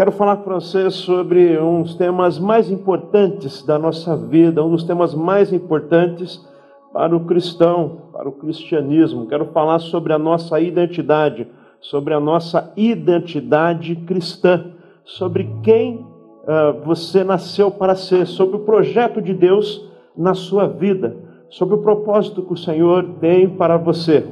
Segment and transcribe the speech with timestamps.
[0.00, 4.82] Quero falar com você sobre um dos temas mais importantes da nossa vida, um dos
[4.82, 6.42] temas mais importantes
[6.90, 9.26] para o cristão, para o cristianismo.
[9.26, 11.46] Quero falar sobre a nossa identidade,
[11.82, 14.72] sobre a nossa identidade cristã,
[15.04, 19.86] sobre quem uh, você nasceu para ser, sobre o projeto de Deus
[20.16, 21.14] na sua vida,
[21.50, 24.26] sobre o propósito que o Senhor tem para você.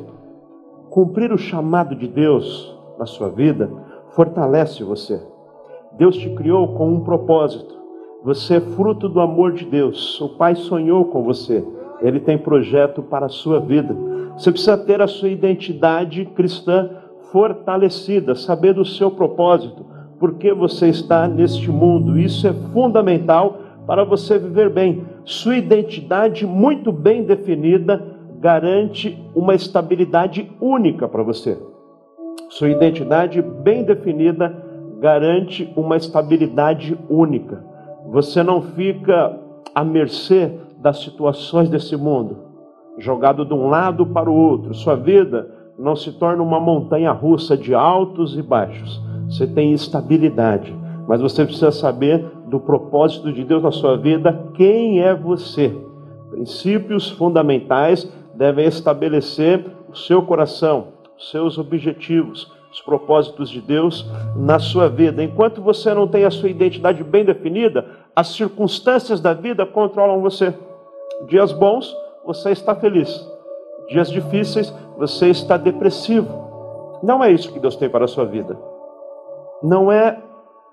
[0.89, 3.71] Cumprir o chamado de Deus na sua vida
[4.15, 5.37] fortalece você.
[5.99, 7.77] Deus te criou com um propósito.
[8.25, 10.21] Você é fruto do amor de Deus.
[10.21, 11.65] O Pai sonhou com você.
[12.01, 13.97] Ele tem projeto para a sua vida.
[14.37, 16.89] Você precisa ter a sua identidade cristã
[17.33, 19.85] fortalecida, saber do seu propósito,
[20.21, 22.17] por que você está neste mundo.
[22.17, 25.05] Isso é fundamental para você viver bem.
[25.25, 31.59] Sua identidade muito bem definida garante uma estabilidade única para você.
[32.51, 34.68] Sua identidade bem definida
[34.99, 37.65] garante uma estabilidade única.
[38.11, 39.39] Você não fica
[39.75, 42.37] à mercê das situações desse mundo,
[42.99, 44.75] jogado de um lado para o outro.
[44.75, 49.01] Sua vida não se torna uma montanha russa de altos e baixos.
[49.29, 50.75] Você tem estabilidade,
[51.07, 55.75] mas você precisa saber do propósito de Deus na sua vida, quem é você.
[56.31, 64.59] Princípios fundamentais devem estabelecer o seu coração, os seus objetivos, os propósitos de Deus na
[64.59, 65.23] sua vida.
[65.23, 70.55] Enquanto você não tem a sua identidade bem definida, as circunstâncias da vida controlam você.
[71.27, 73.27] Dias bons, você está feliz.
[73.89, 76.99] Dias difíceis, você está depressivo.
[77.03, 78.57] Não é isso que Deus tem para a sua vida.
[79.63, 80.19] Não é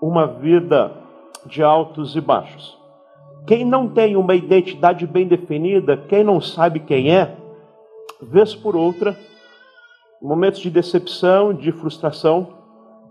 [0.02, 0.92] uma vida
[1.46, 2.78] de altos e baixos.
[3.48, 7.36] Quem não tem uma identidade bem definida, quem não sabe quem é,
[8.22, 9.16] vez por outra,
[10.22, 12.56] momentos de decepção, de frustração,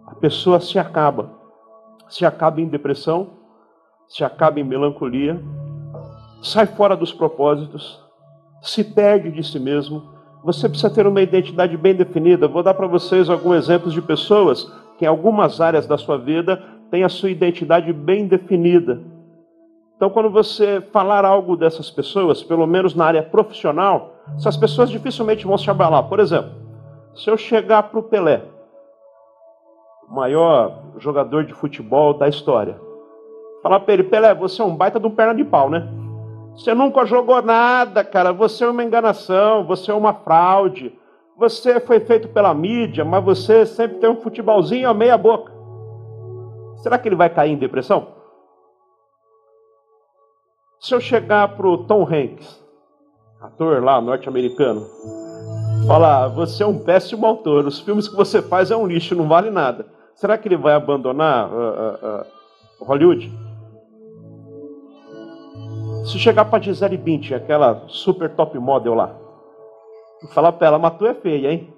[0.07, 1.31] a pessoa se acaba.
[2.09, 3.31] Se acaba em depressão,
[4.07, 5.43] se acaba em melancolia,
[6.43, 8.01] sai fora dos propósitos,
[8.61, 10.03] se perde de si mesmo.
[10.45, 12.47] Você precisa ter uma identidade bem definida.
[12.47, 16.63] Vou dar para vocês alguns exemplos de pessoas que em algumas áreas da sua vida
[16.91, 19.01] têm a sua identidade bem definida.
[19.97, 25.47] Então, quando você falar algo dessas pessoas, pelo menos na área profissional, essas pessoas dificilmente
[25.47, 26.05] vão se abalar.
[26.05, 26.64] Por exemplo,
[27.17, 28.43] se eu chegar para o Pelé,
[30.09, 32.81] o maior jogador de futebol da história,
[33.63, 35.89] falar para ele, Pelé, você é um baita de um perna de pau, né?
[36.57, 38.33] Você nunca jogou nada, cara.
[38.33, 40.97] Você é uma enganação, você é uma fraude.
[41.37, 45.53] Você foi feito pela mídia, mas você sempre tem um futebolzinho a meia boca.
[46.77, 48.09] Será que ele vai cair em depressão?
[50.79, 52.63] Se eu chegar para o Tom Hanks,
[53.41, 54.87] ator lá norte-americano,
[55.87, 59.29] falar: Você é um péssimo autor, os filmes que você faz é um lixo, não
[59.29, 59.87] vale nada.
[60.15, 63.33] Será que ele vai abandonar uh, uh, Hollywood?
[66.05, 69.15] Se chegar para Gisele Bündchen, aquela super top model lá,
[70.23, 71.73] e falar para ela: Mas tu é feia, hein?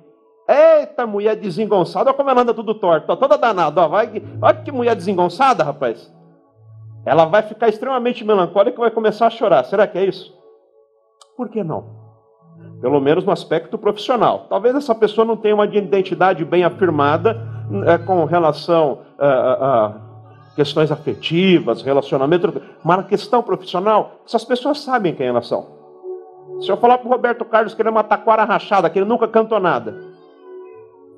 [0.48, 3.88] Eita, mulher desengonçada, olha como ela anda tudo torta, toda danada.
[3.88, 6.12] Vai, olha que mulher desengonçada, rapaz.
[7.04, 9.64] Ela vai ficar extremamente melancólica e vai começar a chorar.
[9.64, 10.36] Será que é isso?
[11.36, 12.05] Por que não?
[12.80, 14.46] Pelo menos no aspecto profissional.
[14.48, 17.40] Talvez essa pessoa não tenha uma identidade bem afirmada
[17.86, 19.92] é, com relação a, a, a,
[20.54, 25.66] questões afetivas, relacionamento, mas na questão profissional, essas pessoas sabem quem elas são.
[26.60, 29.06] Se eu falar para o Roberto Carlos que ele é uma taquara rachada, que ele
[29.06, 30.00] nunca cantou nada,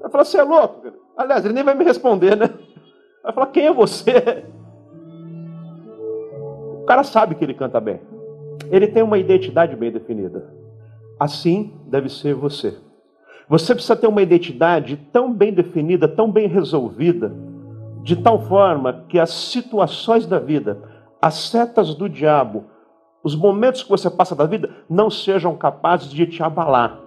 [0.00, 0.92] vai falar, você é louco?
[1.16, 2.50] Aliás, ele nem vai me responder, né?
[3.22, 4.44] Vai falar, quem é você?
[6.80, 8.00] O cara sabe que ele canta bem.
[8.70, 10.57] Ele tem uma identidade bem definida.
[11.18, 12.78] Assim deve ser você.
[13.48, 17.34] Você precisa ter uma identidade tão bem definida, tão bem resolvida,
[18.02, 20.82] de tal forma que as situações da vida,
[21.20, 22.66] as setas do diabo,
[23.24, 27.00] os momentos que você passa da vida não sejam capazes de te abalar,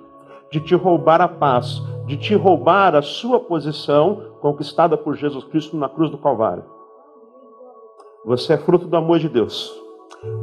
[0.51, 5.77] de te roubar a paz, de te roubar a sua posição conquistada por Jesus Cristo
[5.77, 6.65] na cruz do Calvário.
[8.25, 9.71] Você é fruto do amor de Deus.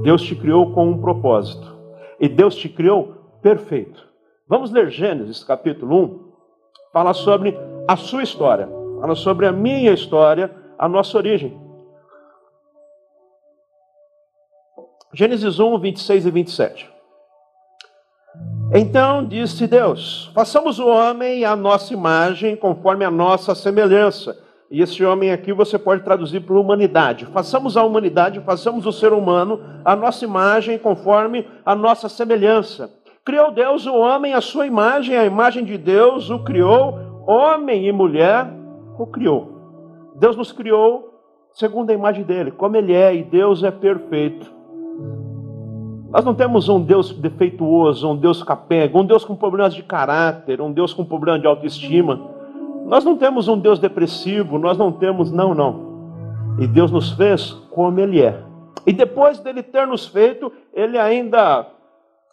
[0.02, 1.76] Deus te criou com um propósito.
[2.18, 4.06] E Deus te criou perfeito.
[4.46, 6.28] Vamos ler Gênesis capítulo 1.
[6.92, 7.56] Fala sobre
[7.86, 8.68] a sua história.
[9.00, 11.58] Fala sobre a minha história, a nossa origem.
[15.12, 16.90] Gênesis 1, 26 e 27.
[18.74, 24.38] Então disse Deus: façamos o homem à nossa imagem, conforme a nossa semelhança.
[24.70, 27.24] E esse homem aqui você pode traduzir por humanidade.
[27.26, 32.97] Façamos a humanidade, façamos o ser humano à nossa imagem, conforme a nossa semelhança.
[33.28, 37.92] Criou Deus o homem à sua imagem, a imagem de Deus o criou, homem e
[37.92, 38.50] mulher
[38.98, 40.14] o criou.
[40.16, 41.12] Deus nos criou
[41.52, 44.50] segundo a imagem dele, como ele é, e Deus é perfeito.
[46.08, 50.62] Nós não temos um Deus defeituoso, um Deus capenga, um Deus com problemas de caráter,
[50.62, 52.18] um Deus com problema de autoestima.
[52.86, 56.56] Nós não temos um Deus depressivo, nós não temos, não, não.
[56.58, 58.42] E Deus nos fez como Ele é.
[58.86, 61.76] E depois dele ter nos feito, Ele ainda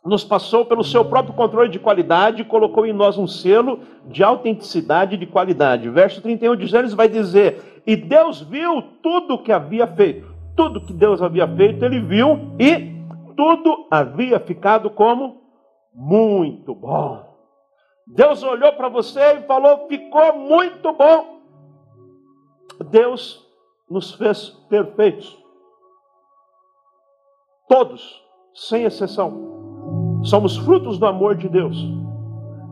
[0.06, 4.24] nos passou pelo seu próprio controle de qualidade e colocou em nós um selo de
[4.24, 5.90] autenticidade e de qualidade.
[5.90, 10.32] Verso 31 de Gênesis vai dizer: E Deus viu tudo o que havia feito.
[10.56, 12.94] Tudo que Deus havia feito, Ele viu e
[13.36, 15.42] tudo havia ficado como
[15.92, 17.26] muito bom.
[18.06, 21.42] Deus olhou para você e falou: ficou muito bom.
[22.92, 23.44] Deus
[23.90, 25.36] nos fez perfeitos.
[27.68, 28.24] Todos,
[28.54, 29.65] sem exceção.
[30.24, 31.78] Somos frutos do amor de Deus.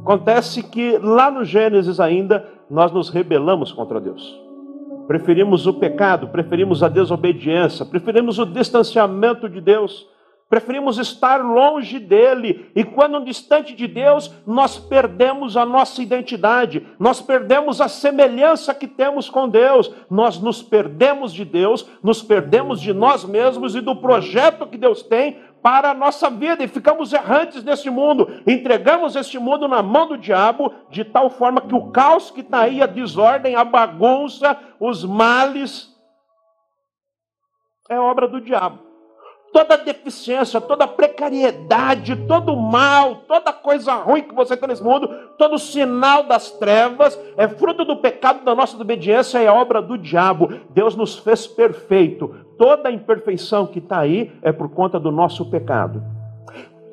[0.01, 4.41] Acontece que lá no Gênesis ainda nós nos rebelamos contra Deus.
[5.07, 10.07] Preferimos o pecado, preferimos a desobediência, preferimos o distanciamento de Deus
[10.53, 17.19] Preferimos estar longe dele, e quando distante de Deus, nós perdemos a nossa identidade, nós
[17.19, 22.93] perdemos a semelhança que temos com Deus, nós nos perdemos de Deus, nos perdemos de
[22.93, 27.63] nós mesmos e do projeto que Deus tem para a nossa vida e ficamos errantes
[27.63, 28.43] neste mundo.
[28.45, 32.59] Entregamos este mundo na mão do diabo, de tal forma que o caos que está
[32.63, 35.89] aí, a desordem, a bagunça, os males,
[37.89, 38.93] é obra do diabo
[39.53, 45.07] toda deficiência, toda precariedade, todo mal, toda coisa ruim que você tem nesse mundo,
[45.37, 50.49] todo sinal das trevas, é fruto do pecado da nossa desobediência, é obra do diabo.
[50.71, 52.42] Deus nos fez perfeito.
[52.63, 56.01] Toda a imperfeição que está aí é por conta do nosso pecado.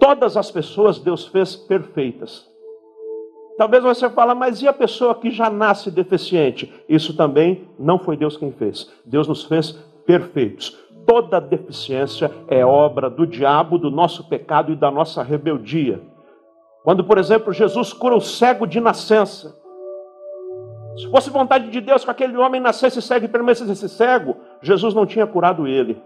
[0.00, 2.50] Todas as pessoas Deus fez perfeitas.
[3.56, 6.74] Talvez você fale, mas e a pessoa que já nasce deficiente?
[6.88, 8.90] Isso também não foi Deus quem fez.
[9.06, 9.72] Deus nos fez
[10.04, 10.76] perfeitos
[11.06, 16.00] toda deficiência é obra do diabo, do nosso pecado e da nossa rebeldia.
[16.84, 19.56] Quando, por exemplo, Jesus cura o cego de nascença,
[21.00, 25.06] se fosse vontade de Deus que aquele homem nascesse cego e permanecesse cego, Jesus não
[25.06, 26.00] tinha curado ele.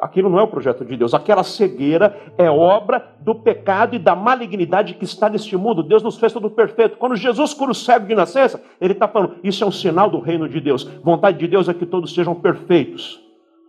[0.00, 1.12] Aquilo não é o projeto de Deus.
[1.12, 5.82] Aquela cegueira é obra do pecado e da malignidade que está neste mundo.
[5.82, 6.96] Deus nos fez tudo perfeito.
[6.96, 10.18] Quando Jesus cura o cego de nascença, Ele está falando: isso é um sinal do
[10.18, 10.84] reino de Deus.
[11.04, 13.20] Vontade de Deus é que todos sejam perfeitos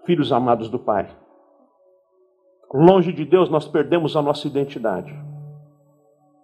[0.05, 1.09] filhos amados do Pai.
[2.73, 5.13] Longe de Deus, nós perdemos a nossa identidade.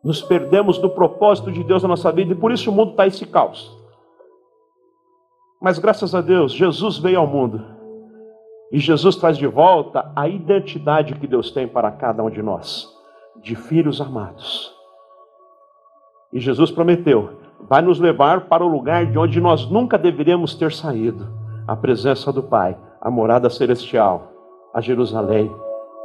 [0.04, 3.08] Nos perdemos do propósito de Deus na nossa vida e por isso o mundo está
[3.08, 3.76] esse caos.
[5.62, 7.63] Mas graças a Deus, Jesus veio ao mundo
[8.71, 12.88] e Jesus traz de volta a identidade que Deus tem para cada um de nós,
[13.42, 14.74] de filhos amados.
[16.31, 20.71] E Jesus prometeu: vai nos levar para o lugar de onde nós nunca deveríamos ter
[20.71, 21.27] saído
[21.68, 24.31] a presença do Pai a morada celestial,
[24.74, 25.51] a Jerusalém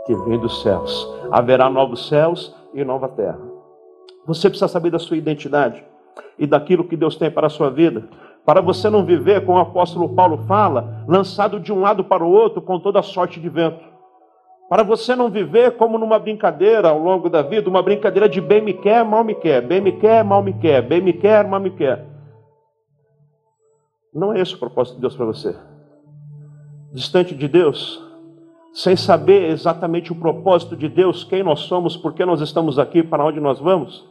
[0.07, 1.09] que vem dos céus.
[1.31, 3.41] Haverá novos céus e nova terra.
[4.27, 5.85] Você precisa saber da sua identidade
[6.39, 8.09] e daquilo que Deus tem para a sua vida,
[8.45, 12.31] para você não viver, como o apóstolo Paulo fala, lançado de um lado para o
[12.31, 13.85] outro com toda sorte de vento.
[14.69, 18.63] Para você não viver como numa brincadeira ao longo da vida, uma brincadeira de bem
[18.63, 21.61] me quer, mal me quer, bem me quer, mal me quer, bem me quer, mal
[21.61, 22.05] me quer.
[24.15, 25.55] Não é esse o propósito de Deus para você
[26.93, 28.01] distante de Deus,
[28.73, 33.03] sem saber exatamente o propósito de Deus, quem nós somos, por que nós estamos aqui,
[33.03, 34.07] para onde nós vamos,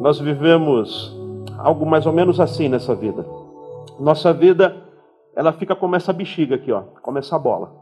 [0.00, 1.16] nós vivemos
[1.64, 3.24] algo mais ou menos assim nessa vida.
[3.98, 4.76] Nossa vida,
[5.34, 7.72] ela fica como essa bexiga aqui, ó, como essa bola.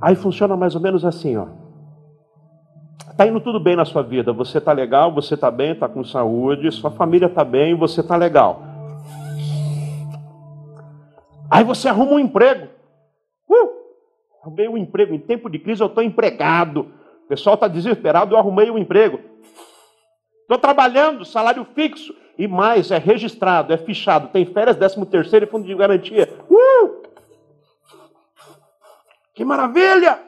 [0.00, 1.48] Aí funciona mais ou menos assim, ó.
[3.10, 6.04] Está indo tudo bem na sua vida, você está legal, você está bem, está com
[6.04, 8.62] saúde, sua família está bem, você está legal.
[11.50, 12.68] Aí você arruma um emprego.
[13.48, 13.70] Uh,
[14.42, 15.14] arrumei um emprego.
[15.14, 16.92] Em tempo de crise eu estou empregado.
[17.26, 19.18] O pessoal está desesperado, eu arrumei um emprego.
[20.42, 22.14] Estou trabalhando, salário fixo.
[22.38, 26.28] E mais, é registrado, é fichado, tem férias, décimo terceiro e fundo de garantia.
[26.48, 27.02] Uh!
[29.34, 30.20] Que maravilha!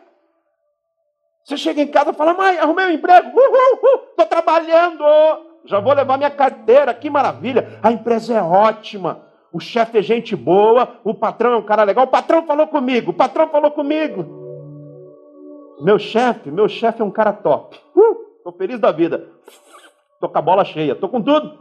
[1.45, 3.29] Você chega em casa e fala, mãe, arrumei um emprego,
[4.11, 5.05] estou trabalhando,
[5.65, 7.79] já vou levar minha carteira, que maravilha.
[7.83, 12.05] A empresa é ótima, o chefe é gente boa, o patrão é um cara legal,
[12.05, 14.38] o patrão falou comigo, o patrão falou comigo.
[15.81, 17.77] Meu chefe, meu chefe é um cara top.
[17.77, 19.29] Estou uh, feliz da vida.
[20.15, 21.59] Estou com a bola cheia, estou com tudo.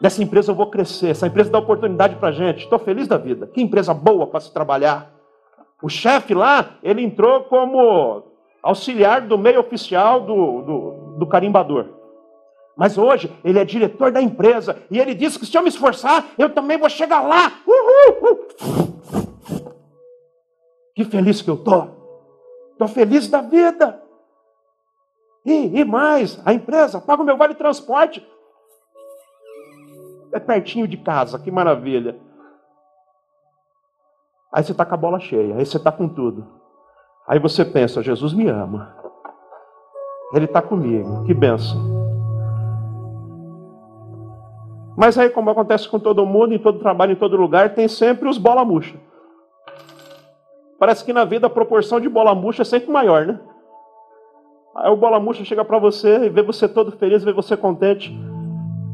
[0.00, 2.64] Nessa empresa eu vou crescer, essa empresa dá oportunidade para gente.
[2.64, 3.46] Estou feliz da vida.
[3.46, 5.12] Que empresa boa para se trabalhar.
[5.82, 8.24] O chefe lá, ele entrou como
[8.62, 11.86] auxiliar do meio oficial do, do, do carimbador.
[12.76, 16.26] Mas hoje ele é diretor da empresa e ele disse que se eu me esforçar,
[16.36, 17.52] eu também vou chegar lá.
[17.66, 18.48] Uhul!
[20.94, 22.03] Que feliz que eu tô.
[22.78, 24.02] Tô feliz da vida.
[25.44, 28.26] E, e mais, a empresa paga o meu vale transporte.
[30.32, 32.18] É pertinho de casa, que maravilha.
[34.52, 36.46] Aí você está com a bola cheia, aí você está com tudo.
[37.26, 38.96] Aí você pensa, Jesus me ama.
[40.32, 41.94] Ele está comigo, que benção.
[44.96, 48.28] Mas aí, como acontece com todo mundo, em todo trabalho, em todo lugar, tem sempre
[48.28, 48.96] os bola murcha.
[50.78, 53.40] Parece que na vida a proporção de bola murcha é sempre maior, né?
[54.76, 58.12] Aí o bola murcha chega para você e vê você todo feliz, vê você contente.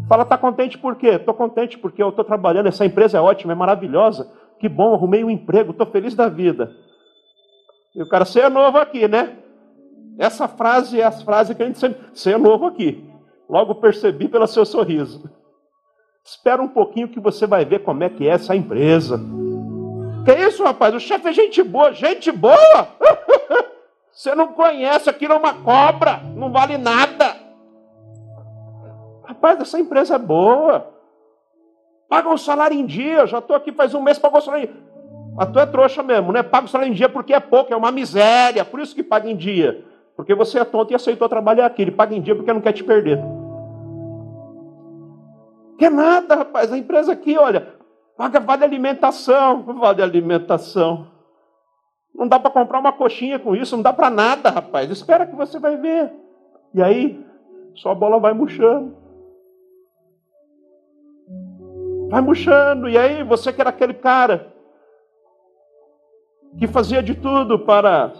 [0.08, 1.18] Fala, tá contente por quê?
[1.18, 4.30] Tô contente porque eu tô trabalhando, essa empresa é ótima, é maravilhosa.
[4.58, 6.70] Que bom, arrumei um emprego, tô feliz da vida.
[7.94, 9.38] E o cara, você é novo aqui, né?
[10.18, 11.98] Essa frase é a frase que a gente sempre.
[12.12, 13.08] Você é novo aqui.
[13.48, 15.30] Logo percebi pelo seu sorriso.
[16.24, 19.18] Espera um pouquinho que você vai ver como é que é essa empresa.
[20.24, 20.94] Que isso, rapaz?
[20.94, 22.88] O chefe é gente boa, gente boa!
[24.12, 27.36] Você não conhece, aquilo é uma cobra, não vale nada.
[29.24, 30.92] Rapaz, essa empresa é boa.
[32.08, 34.66] Paga um salário em dia, já estou aqui faz um mês, pagou o salário em
[34.66, 34.90] dia.
[35.38, 36.42] A tua é trouxa mesmo, né?
[36.42, 39.30] Paga o salário em dia porque é pouco, é uma miséria, por isso que paga
[39.30, 39.84] em dia.
[40.16, 41.80] Porque você é tonto e aceitou trabalhar aqui.
[41.80, 43.18] Ele paga em dia porque não quer te perder.
[45.78, 46.70] Quer nada, rapaz.
[46.70, 47.68] A empresa aqui, olha,
[48.20, 49.62] paga vale alimentação.
[49.62, 51.06] Vale alimentação.
[52.14, 54.90] Não dá para comprar uma coxinha com isso, não dá para nada, rapaz.
[54.90, 56.12] Espera que você vai ver.
[56.74, 57.24] E aí,
[57.76, 58.94] sua bola vai murchando.
[62.10, 62.90] Vai murchando.
[62.90, 64.52] E aí, você que era aquele cara
[66.58, 68.12] que fazia de tudo para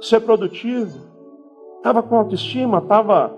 [0.00, 0.98] ser produtivo,
[1.76, 3.32] estava com autoestima, estava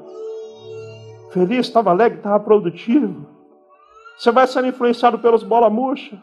[1.32, 3.35] feliz, estava alegre, estava produtivo.
[4.16, 6.20] Você vai sendo influenciado pelos bola murcha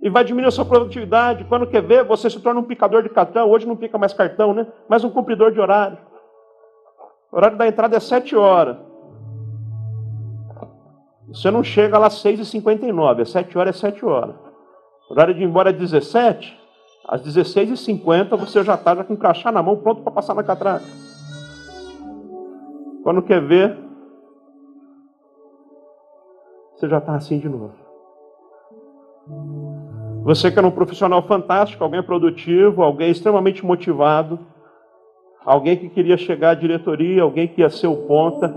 [0.00, 1.44] e vai diminuir a sua produtividade.
[1.44, 3.50] Quando quer ver, você se torna um picador de cartão.
[3.50, 4.66] Hoje não pica mais cartão, né?
[4.88, 5.98] Mas um cumpridor de horário.
[7.32, 8.76] O horário da entrada é 7 horas.
[11.28, 14.36] Você não chega lá às 6h59, às 7 horas é 7 horas.
[15.08, 16.56] O horário de ir embora é 17,
[17.08, 20.84] às 16h50 você já está com o crachá na mão, pronto para passar na catraca.
[23.02, 23.76] Quando quer ver,
[26.74, 27.72] você já está assim de novo.
[30.24, 34.38] Você que era um profissional fantástico, alguém produtivo, alguém extremamente motivado,
[35.44, 38.54] alguém que queria chegar à diretoria, alguém que ia ser o ponta,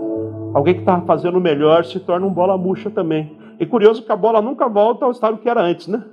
[0.54, 3.38] alguém que estava fazendo o melhor, se torna um bola murcha também.
[3.60, 6.04] E curioso que a bola nunca volta ao estado que era antes, né?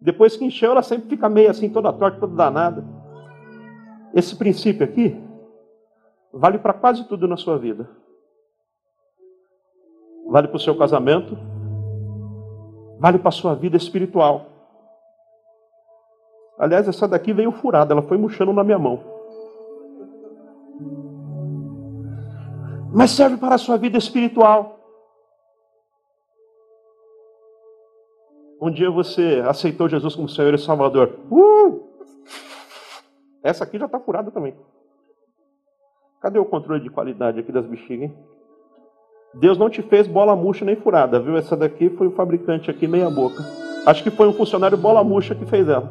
[0.00, 2.84] Depois que encheu, ela sempre fica meio assim, toda torta, toda danada.
[4.14, 5.16] Esse princípio aqui
[6.32, 7.88] vale para quase tudo na sua vida.
[10.32, 11.36] Vale para o seu casamento,
[12.98, 14.46] vale para a sua vida espiritual.
[16.58, 18.98] Aliás, essa daqui veio furada, ela foi murchando na minha mão.
[22.94, 24.80] Mas serve para a sua vida espiritual.
[28.58, 31.14] Um dia você aceitou Jesus como Senhor e Salvador.
[31.30, 31.90] Uh!
[33.42, 34.56] Essa aqui já está furada também.
[36.22, 38.31] Cadê o controle de qualidade aqui das bexigas, hein?
[39.34, 41.36] Deus não te fez bola murcha nem furada, viu?
[41.36, 43.42] Essa daqui foi o fabricante aqui, meia boca.
[43.86, 45.90] Acho que foi um funcionário bola murcha que fez ela.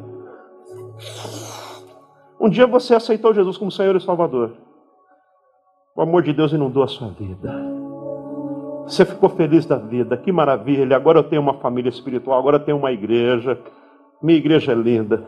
[2.40, 4.52] Um dia você aceitou Jesus como Senhor e Salvador.
[5.94, 7.52] O amor de Deus inundou a sua vida.
[8.84, 10.96] Você ficou feliz da vida, que maravilha.
[10.96, 13.58] Agora eu tenho uma família espiritual, agora eu tenho uma igreja.
[14.22, 15.26] Minha igreja é linda.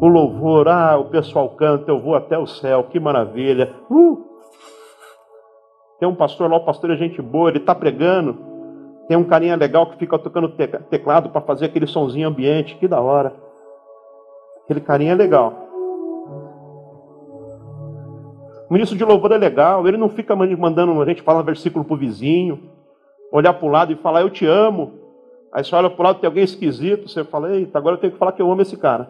[0.00, 3.74] O louvor, ah, o pessoal canta, eu vou até o céu, que maravilha.
[3.90, 4.33] Uh!
[5.98, 8.36] Tem um pastor lá, o pastor é gente boa, ele está pregando.
[9.06, 10.48] Tem um carinha legal que fica tocando
[10.90, 13.34] teclado para fazer aquele sonzinho ambiente, que da hora.
[14.64, 15.64] Aquele carinha é legal.
[18.68, 21.94] O ministro de louvor é legal, ele não fica mandando a gente falar versículo para
[21.94, 22.70] o vizinho,
[23.30, 24.92] olhar para o lado e falar, eu te amo.
[25.52, 28.12] Aí você olha para o lado tem alguém esquisito, você fala, eita, agora eu tenho
[28.14, 29.08] que falar que eu amo esse cara.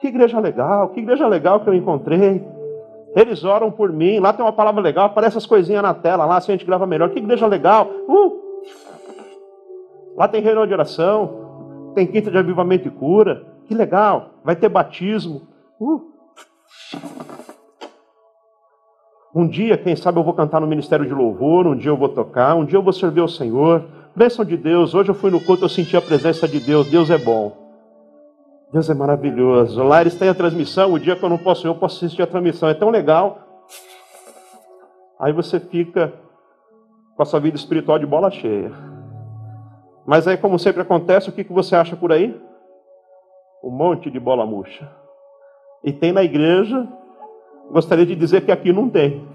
[0.00, 2.42] Que igreja legal, que igreja legal que eu encontrei.
[3.14, 6.36] Eles oram por mim, lá tem uma palavra legal, aparece as coisinhas na tela, lá
[6.36, 7.10] assim a gente grava melhor.
[7.10, 7.90] Que igreja legal.
[8.08, 8.40] Uh!
[10.16, 13.46] Lá tem reunião de oração, tem quinta de avivamento e cura.
[13.66, 14.30] Que legal.
[14.44, 15.42] Vai ter batismo.
[15.80, 16.10] Uh.
[19.34, 21.66] Um dia, quem sabe, eu vou cantar no ministério de louvor.
[21.66, 22.56] Um dia eu vou tocar.
[22.56, 23.84] Um dia eu vou servir ao Senhor.
[24.14, 24.92] Bênção de Deus.
[24.92, 26.90] Hoje eu fui no culto, eu senti a presença de Deus.
[26.90, 27.69] Deus é bom.
[28.72, 29.82] Deus é maravilhoso.
[29.82, 30.92] Lá eles têm a transmissão.
[30.92, 32.68] O dia que eu não posso eu posso assistir a transmissão.
[32.68, 33.38] É tão legal.
[35.18, 36.12] Aí você fica
[37.16, 38.72] com a sua vida espiritual de bola cheia.
[40.06, 42.40] Mas aí, como sempre acontece, o que, que você acha por aí?
[43.62, 44.90] Um monte de bola murcha.
[45.84, 46.88] E tem na igreja,
[47.70, 49.28] gostaria de dizer que aqui não tem.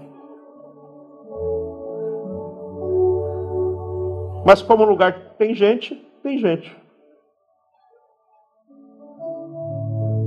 [4.44, 6.85] Mas como lugar tem gente, tem gente.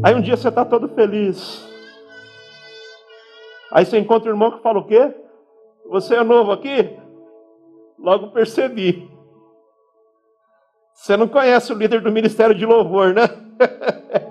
[0.01, 1.67] Aí um dia você está todo feliz.
[3.71, 5.13] Aí você encontra um irmão que fala o quê?
[5.89, 6.97] Você é novo aqui?
[7.97, 9.09] Logo percebi.
[10.93, 13.23] Você não conhece o líder do Ministério de Louvor, né?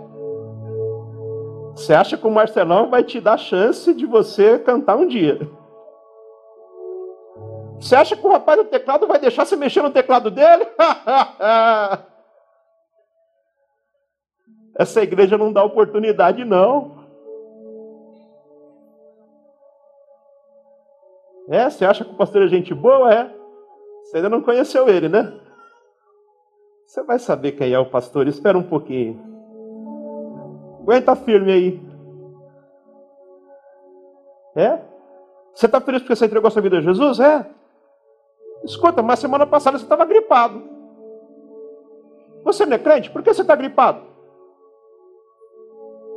[1.73, 5.39] Você acha que o Marcelão vai te dar chance de você cantar um dia?
[7.81, 10.67] Você acha que o rapaz do teclado vai deixar você mexer no teclado dele?
[14.79, 16.97] Essa igreja não dá oportunidade, não.
[21.49, 23.13] É, você acha que o pastor é gente boa?
[23.13, 23.35] É.
[24.05, 25.33] Você ainda não conheceu ele, né?
[26.87, 28.29] Você vai saber quem é o pastor.
[28.29, 29.21] Espera um pouquinho.
[30.81, 31.89] Aguenta firme aí.
[34.55, 34.81] É?
[35.55, 37.19] Você está feliz porque você entregou sua vida a Jesus?
[37.19, 37.45] É.
[38.65, 40.63] Escuta, mas semana passada você estava gripado.
[42.45, 43.11] Você não é crente?
[43.11, 44.18] Por que você está gripado?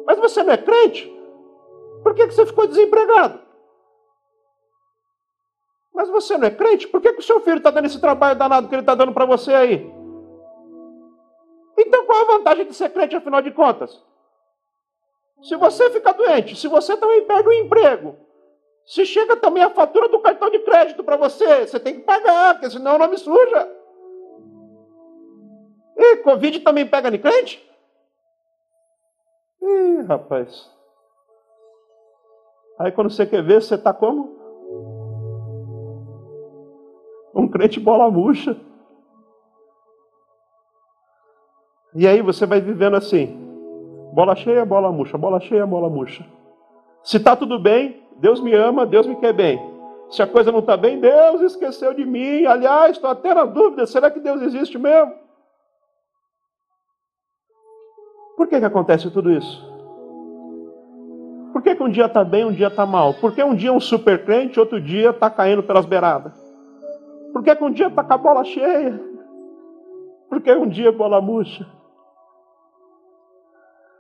[0.05, 1.11] Mas você não é crente?
[2.03, 3.39] Por que, que você ficou desempregado?
[5.93, 6.87] Mas você não é crente?
[6.87, 9.13] Por que, que o seu filho está dando esse trabalho danado que ele está dando
[9.13, 9.91] para você aí?
[11.77, 14.01] Então qual a vantagem de ser crente, afinal de contas?
[15.43, 18.15] Se você ficar doente, se você também perde o emprego,
[18.85, 22.55] se chega também a fatura do cartão de crédito para você, você tem que pagar,
[22.55, 23.69] porque senão o nome suja.
[25.97, 27.70] E Covid também pega de crente?
[29.61, 30.69] Ih, rapaz.
[32.79, 34.35] Aí quando você quer ver, você está como?
[37.33, 38.57] Um crente bola murcha.
[41.93, 43.37] E aí você vai vivendo assim.
[44.13, 46.25] Bola cheia, bola murcha, bola cheia, bola murcha.
[47.03, 49.59] Se está tudo bem, Deus me ama, Deus me quer bem.
[50.09, 52.45] Se a coisa não está bem, Deus esqueceu de mim.
[52.45, 55.13] Aliás, estou até na dúvida: será que Deus existe mesmo?
[58.41, 59.63] Por que, que acontece tudo isso?
[61.53, 63.13] Por que, que um dia está bem, um dia está mal?
[63.13, 66.33] Por que um dia é um super crente, outro dia está caindo pelas beiradas?
[67.31, 68.99] Por que, que um dia está com a bola cheia?
[70.27, 71.67] Por que um dia é bola murcha?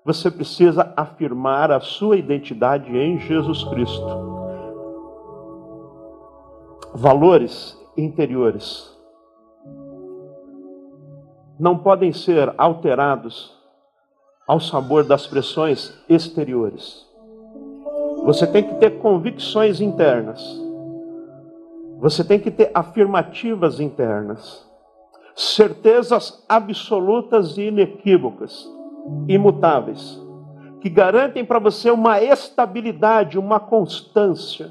[0.03, 4.07] Você precisa afirmar a sua identidade em Jesus Cristo.
[6.95, 8.89] Valores interiores
[11.59, 13.60] não podem ser alterados
[14.51, 17.07] ao sabor das pressões exteriores.
[18.25, 20.41] Você tem que ter convicções internas.
[21.99, 24.69] Você tem que ter afirmativas internas.
[25.33, 28.69] Certezas absolutas e inequívocas,
[29.25, 30.21] imutáveis,
[30.81, 34.69] que garantem para você uma estabilidade, uma constância,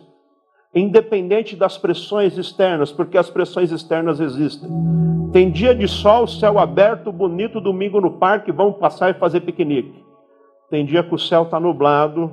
[0.74, 4.70] independente das pressões externas, porque as pressões externas existem.
[5.32, 10.04] Tem dia de sol, céu aberto, bonito, domingo no parque, vamos passar e fazer piquenique.
[10.68, 12.32] Tem dia que o céu está nublado,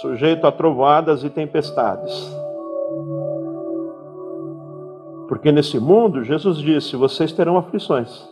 [0.00, 2.12] sujeito a trovoadas e tempestades.
[5.28, 8.28] Porque nesse mundo, Jesus disse: vocês terão aflições.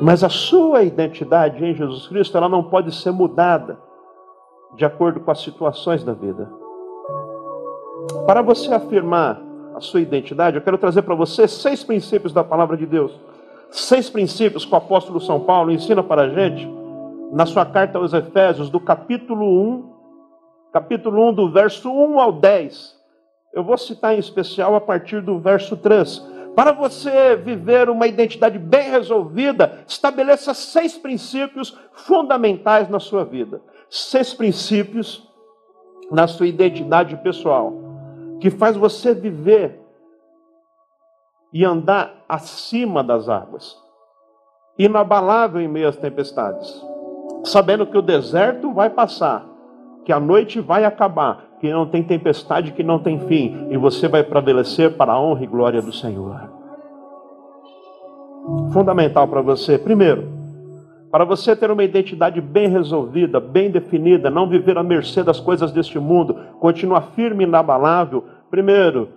[0.00, 3.78] Mas a sua identidade em Jesus Cristo, ela não pode ser mudada
[4.76, 6.50] de acordo com as situações da vida.
[8.26, 9.40] Para você afirmar
[9.74, 13.18] a sua identidade, eu quero trazer para você seis princípios da palavra de Deus.
[13.70, 16.68] Seis princípios que o apóstolo São Paulo ensina para a gente
[17.32, 19.92] na sua carta aos Efésios, do capítulo 1,
[20.72, 22.94] capítulo 1, do verso 1 ao 10.
[23.52, 26.34] Eu vou citar em especial a partir do verso 3.
[26.54, 33.60] Para você viver uma identidade bem resolvida, estabeleça seis princípios fundamentais na sua vida.
[33.96, 35.22] Seis princípios
[36.10, 37.72] na sua identidade pessoal
[38.40, 39.80] que faz você viver
[41.52, 43.80] e andar acima das águas,
[44.76, 46.84] inabalável em meio às tempestades,
[47.44, 49.46] sabendo que o deserto vai passar,
[50.04, 54.08] que a noite vai acabar, que não tem tempestade, que não tem fim, e você
[54.08, 56.50] vai prevalecer para a honra e glória do Senhor.
[58.72, 60.33] Fundamental para você, primeiro,
[61.14, 65.70] para você ter uma identidade bem resolvida, bem definida, não viver à mercê das coisas
[65.70, 69.10] deste mundo, continuar firme e inabalável, primeiro,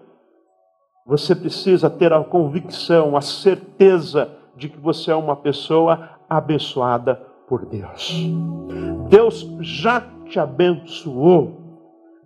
[1.08, 7.16] você precisa ter a convicção, a certeza de que você é uma pessoa abençoada
[7.50, 8.30] por Deus.
[9.10, 11.67] Deus já te abençoou.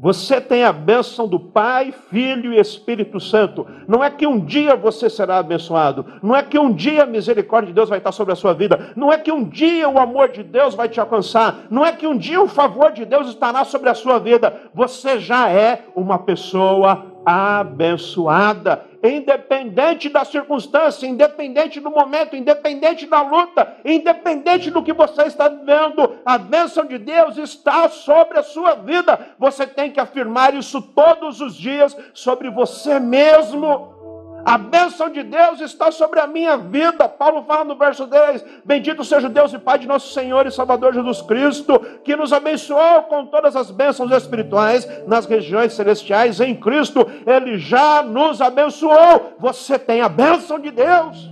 [0.01, 3.67] Você tem a bênção do Pai, Filho e Espírito Santo.
[3.87, 6.03] Não é que um dia você será abençoado.
[6.23, 8.93] Não é que um dia a misericórdia de Deus vai estar sobre a sua vida.
[8.95, 11.67] Não é que um dia o amor de Deus vai te alcançar.
[11.69, 14.71] Não é que um dia o favor de Deus estará sobre a sua vida.
[14.73, 23.77] Você já é uma pessoa abençoada independente da circunstância, independente do momento, independente da luta,
[23.83, 29.33] independente do que você está vivendo, a bênção de Deus está sobre a sua vida.
[29.39, 34.00] Você tem que afirmar isso todos os dias sobre você mesmo.
[34.43, 37.07] A bênção de Deus está sobre a minha vida.
[37.07, 40.51] Paulo fala no verso 10: Bendito seja o Deus e Pai de nosso Senhor e
[40.51, 46.55] Salvador Jesus Cristo, que nos abençoou com todas as bênçãos espirituais nas regiões celestiais em
[46.55, 47.05] Cristo.
[47.25, 49.35] Ele já nos abençoou.
[49.39, 51.31] Você tem a bênção de Deus.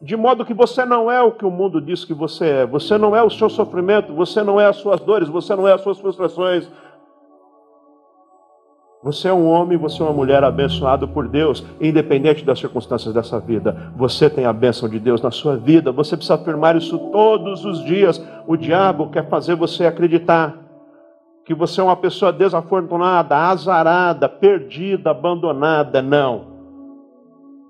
[0.00, 2.66] De modo que você não é o que o mundo diz que você é.
[2.66, 5.72] Você não é o seu sofrimento, você não é as suas dores, você não é
[5.72, 6.68] as suas frustrações,
[9.02, 13.40] você é um homem, você é uma mulher abençoado por Deus, independente das circunstâncias dessa
[13.40, 13.92] vida.
[13.96, 15.90] Você tem a bênção de Deus na sua vida.
[15.90, 18.24] Você precisa afirmar isso todos os dias.
[18.46, 20.56] O diabo quer fazer você acreditar
[21.44, 26.00] que você é uma pessoa desafortunada, azarada, perdida, abandonada.
[26.00, 26.52] Não.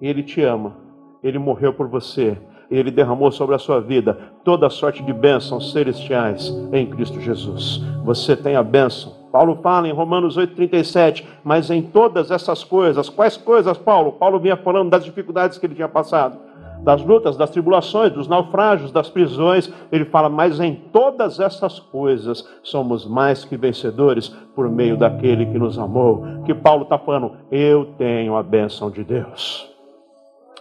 [0.03, 0.77] Ele te ama.
[1.25, 2.37] Ele morreu por você.
[2.71, 7.81] Ele derramou sobre a sua vida toda sorte de bênçãos celestiais em Cristo Jesus.
[8.05, 13.39] Você tem a bênção Paulo fala em Romanos 8,37, mas em todas essas coisas, quais
[13.39, 14.13] coisas, Paulo?
[14.13, 16.39] Paulo vinha falando das dificuldades que ele tinha passado,
[16.83, 19.73] das lutas, das tribulações, dos naufrágios, das prisões.
[19.91, 25.59] Ele fala, mas em todas essas coisas somos mais que vencedores por meio daquele que
[25.59, 26.25] nos amou.
[26.45, 29.71] Que Paulo está falando, eu tenho a bênção de Deus.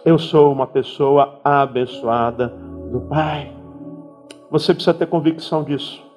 [0.04, 2.48] Eu sou uma pessoa abençoada
[2.90, 3.52] do Pai.
[4.50, 6.11] Você precisa ter convicção disso.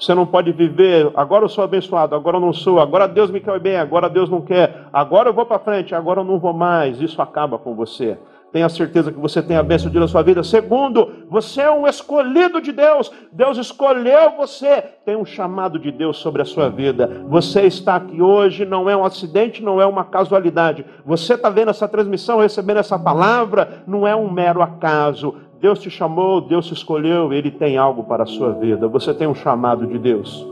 [0.00, 3.38] Você não pode viver, agora eu sou abençoado, agora eu não sou, agora Deus me
[3.38, 6.54] quer bem, agora Deus não quer, agora eu vou para frente, agora eu não vou
[6.54, 7.02] mais.
[7.02, 8.16] Isso acaba com você.
[8.50, 10.42] Tenha certeza que você tem a bênção de Deus na sua vida.
[10.42, 13.12] Segundo, você é um escolhido de Deus.
[13.30, 14.82] Deus escolheu você.
[15.04, 17.22] Tem um chamado de Deus sobre a sua vida.
[17.28, 20.84] Você está aqui hoje, não é um acidente, não é uma casualidade.
[21.06, 25.36] Você está vendo essa transmissão, recebendo essa palavra, não é um mero acaso.
[25.60, 28.88] Deus te chamou, Deus te escolheu, Ele tem algo para a sua vida.
[28.88, 30.46] Você tem um chamado de Deus.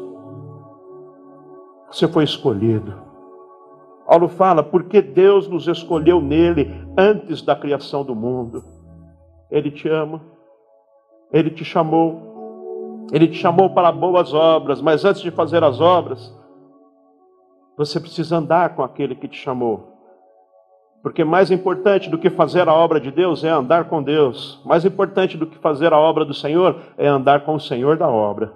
[1.90, 2.94] Você foi escolhido.
[4.06, 8.62] Paulo fala, porque Deus nos escolheu nele antes da criação do mundo.
[9.50, 10.20] Ele te ama,
[11.32, 16.34] Ele te chamou, Ele te chamou para boas obras, mas antes de fazer as obras,
[17.76, 19.97] você precisa andar com aquele que te chamou.
[21.02, 24.60] Porque mais importante do que fazer a obra de Deus é andar com Deus.
[24.64, 28.08] Mais importante do que fazer a obra do Senhor é andar com o Senhor da
[28.08, 28.52] obra.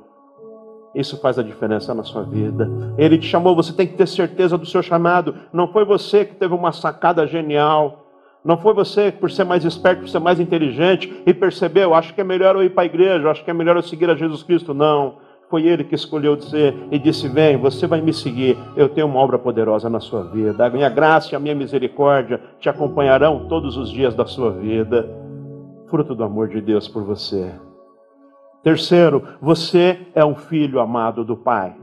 [0.95, 2.69] Isso faz a diferença na sua vida.
[2.99, 5.35] Ele te chamou, você tem que ter certeza do seu chamado.
[5.53, 8.03] Não foi você que teve uma sacada genial.
[8.45, 12.21] Não foi você, por ser mais esperto, por ser mais inteligente, e percebeu, acho que
[12.21, 14.43] é melhor eu ir para a igreja, acho que é melhor eu seguir a Jesus
[14.43, 14.75] Cristo.
[14.75, 15.19] Não.
[15.53, 18.57] Foi ele que escolheu dizer e disse: Vem, você vai me seguir.
[18.75, 20.65] Eu tenho uma obra poderosa na sua vida.
[20.65, 25.07] A minha graça e a minha misericórdia te acompanharão todos os dias da sua vida.
[25.91, 27.53] Fruto do amor de Deus por você.
[28.63, 31.77] Terceiro, você é um filho amado do Pai.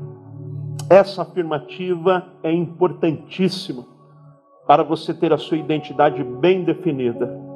[0.90, 3.86] Essa afirmativa é importantíssima
[4.66, 7.49] para você ter a sua identidade bem definida.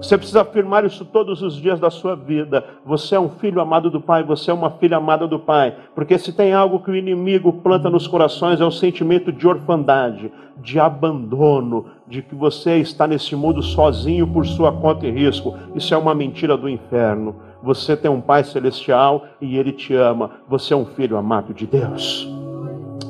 [0.00, 2.64] Você precisa afirmar isso todos os dias da sua vida.
[2.84, 5.74] Você é um filho amado do Pai, você é uma filha amada do Pai.
[5.94, 10.30] Porque se tem algo que o inimigo planta nos corações é o sentimento de orfandade,
[10.58, 15.56] de abandono, de que você está nesse mundo sozinho por sua conta e risco.
[15.74, 17.36] Isso é uma mentira do inferno.
[17.62, 20.30] Você tem um Pai celestial e ele te ama.
[20.48, 22.45] Você é um filho amado de Deus.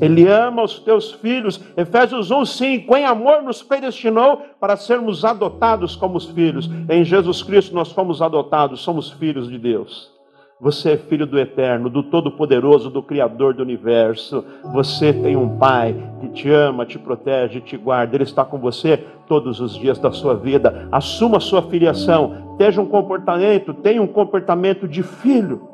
[0.00, 1.60] Ele ama os teus filhos.
[1.76, 2.96] Efésios 1, 5.
[2.96, 6.68] Em amor nos predestinou para sermos adotados como os filhos.
[6.88, 10.14] Em Jesus Cristo nós fomos adotados, somos filhos de Deus.
[10.58, 14.42] Você é filho do Eterno, do Todo-Poderoso, do Criador do Universo.
[14.72, 18.16] Você tem um Pai que te ama, te protege, te guarda.
[18.16, 18.96] Ele está com você
[19.28, 20.88] todos os dias da sua vida.
[20.90, 22.56] Assuma a sua filiação.
[22.56, 25.68] Tenha um comportamento, tenha um comportamento de filho.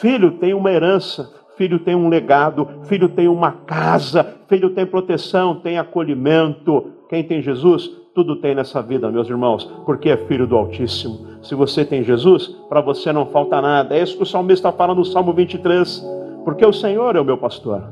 [0.00, 5.56] Filho tem uma herança, filho tem um legado, filho tem uma casa, filho tem proteção,
[5.56, 6.92] tem acolhimento.
[7.08, 11.34] Quem tem Jesus, tudo tem nessa vida, meus irmãos, porque é filho do Altíssimo.
[11.42, 13.96] Se você tem Jesus, para você não falta nada.
[13.96, 16.02] É isso que o salmista fala no Salmo 23.
[16.44, 17.82] Porque o Senhor é o meu pastor.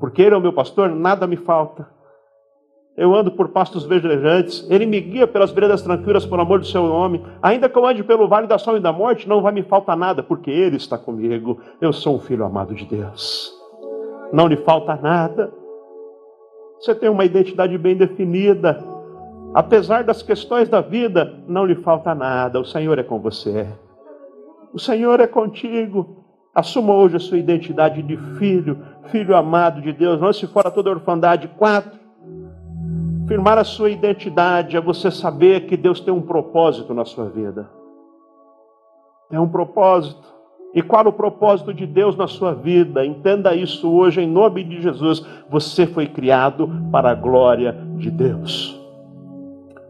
[0.00, 1.86] Porque Ele é o meu pastor, nada me falta.
[2.96, 6.86] Eu ando por pastos verdejantes, Ele me guia pelas veredas tranquilas por amor do seu
[6.86, 7.24] nome.
[7.40, 9.96] Ainda que eu ande pelo vale da sombra e da morte, não vai me faltar
[9.96, 11.58] nada, porque Ele está comigo.
[11.80, 13.50] Eu sou um filho amado de Deus.
[14.30, 15.50] Não lhe falta nada.
[16.78, 18.84] Você tem uma identidade bem definida.
[19.54, 22.60] Apesar das questões da vida, não lhe falta nada.
[22.60, 23.66] O Senhor é com você.
[24.72, 26.24] O Senhor é contigo.
[26.54, 30.36] Assuma hoje a sua identidade de filho, filho amado de Deus.
[30.36, 31.48] Se fora toda a orfandade.
[31.56, 32.01] Quatro.
[33.26, 37.70] Firmar a sua identidade é você saber que Deus tem um propósito na sua vida.
[39.30, 40.32] Tem um propósito.
[40.74, 43.04] E qual o propósito de Deus na sua vida?
[43.04, 45.24] Entenda isso hoje em nome de Jesus.
[45.50, 48.78] Você foi criado para a glória de Deus.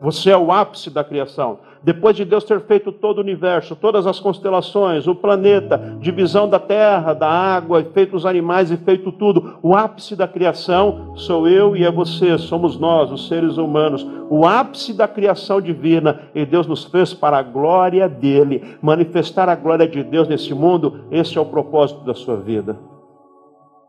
[0.01, 1.61] Você é o ápice da criação.
[1.85, 6.61] Depois de Deus ter feito todo o universo, todas as constelações, o planeta, divisão da
[6.61, 11.77] terra, da água, feito os animais e feito tudo, o ápice da criação sou eu
[11.77, 14.07] e é você, somos nós, os seres humanos.
[14.31, 18.77] O ápice da criação divina e Deus nos fez para a glória dele.
[18.81, 22.79] Manifestar a glória de Deus nesse mundo, esse é o propósito da sua vida.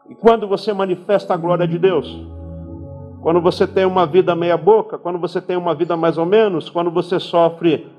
[0.10, 2.33] E quando você manifesta a glória de Deus?
[3.24, 6.92] Quando você tem uma vida meia-boca, quando você tem uma vida mais ou menos, quando
[6.92, 7.90] você sofre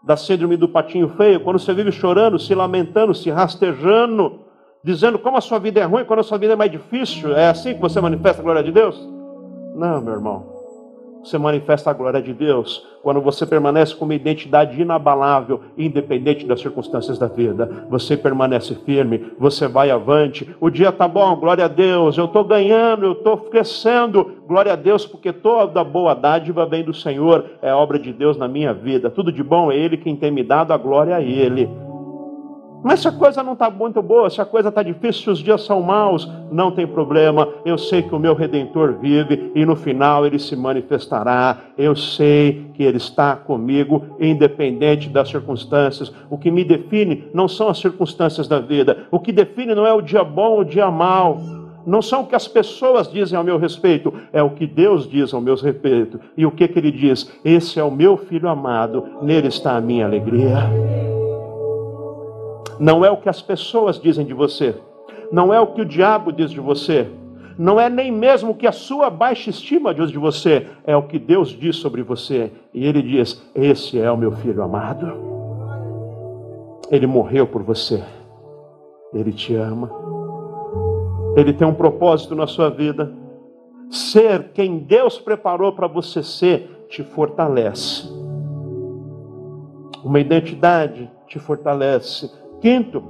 [0.00, 4.38] da síndrome do patinho feio, quando você vive chorando, se lamentando, se rastejando,
[4.84, 7.48] dizendo como a sua vida é ruim, quando a sua vida é mais difícil, é
[7.48, 8.96] assim que você manifesta a glória de Deus?
[9.74, 10.53] Não, meu irmão.
[11.24, 16.60] Você manifesta a glória de Deus quando você permanece com uma identidade inabalável, independente das
[16.60, 17.86] circunstâncias da vida.
[17.88, 20.54] Você permanece firme, você vai avante.
[20.60, 22.18] O dia está bom, glória a Deus.
[22.18, 26.94] Eu estou ganhando, eu estou crescendo, glória a Deus, porque toda boa dádiva vem do
[26.94, 29.10] Senhor, é obra de Deus na minha vida.
[29.10, 31.68] Tudo de bom é Ele quem tem me dado a glória a Ele.
[32.84, 35.38] Mas se a coisa não está muito boa, se a coisa está difícil, se os
[35.38, 37.48] dias são maus, não tem problema.
[37.64, 41.60] Eu sei que o meu redentor vive e no final ele se manifestará.
[41.78, 46.12] Eu sei que ele está comigo, independente das circunstâncias.
[46.28, 49.06] O que me define não são as circunstâncias da vida.
[49.10, 51.40] O que define não é o dia bom ou o dia mau.
[51.86, 55.32] Não são o que as pessoas dizem ao meu respeito, é o que Deus diz
[55.32, 56.20] ao meu respeito.
[56.36, 57.30] E o que, que ele diz?
[57.42, 61.13] Esse é o meu filho amado, nele está a minha alegria
[62.78, 64.74] não é o que as pessoas dizem de você,
[65.30, 67.08] não é o que o diabo diz de você,
[67.56, 71.04] não é nem mesmo o que a sua baixa estima diz de você, é o
[71.04, 72.50] que Deus diz sobre você.
[72.72, 75.12] E Ele diz: Esse é o meu filho amado.
[76.90, 78.02] Ele morreu por você,
[79.12, 79.90] Ele te ama,
[81.36, 83.12] Ele tem um propósito na sua vida.
[83.88, 88.08] Ser quem Deus preparou para você ser te fortalece.
[90.04, 92.30] Uma identidade te fortalece
[92.64, 93.02] Quinto,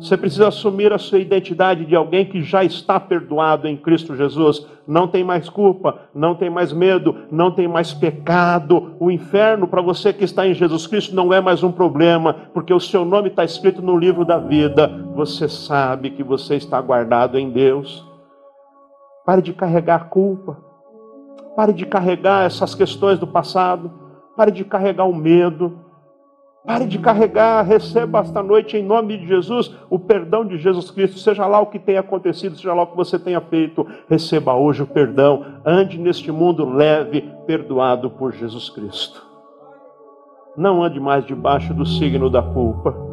[0.00, 4.66] você precisa assumir a sua identidade de alguém que já está perdoado em Cristo Jesus.
[4.86, 8.96] Não tem mais culpa, não tem mais medo, não tem mais pecado.
[8.98, 12.72] O inferno, para você que está em Jesus Cristo, não é mais um problema, porque
[12.72, 14.88] o seu nome está escrito no livro da vida.
[15.14, 18.02] Você sabe que você está guardado em Deus.
[19.26, 20.56] Pare de carregar culpa.
[21.54, 23.92] Pare de carregar essas questões do passado.
[24.34, 25.89] Pare de carregar o medo.
[26.64, 31.18] Pare de carregar, receba esta noite em nome de Jesus o perdão de Jesus Cristo,
[31.18, 34.82] seja lá o que tenha acontecido, seja lá o que você tenha feito, receba hoje
[34.82, 35.44] o perdão.
[35.64, 39.26] Ande neste mundo leve, perdoado por Jesus Cristo.
[40.56, 43.09] Não ande mais debaixo do signo da culpa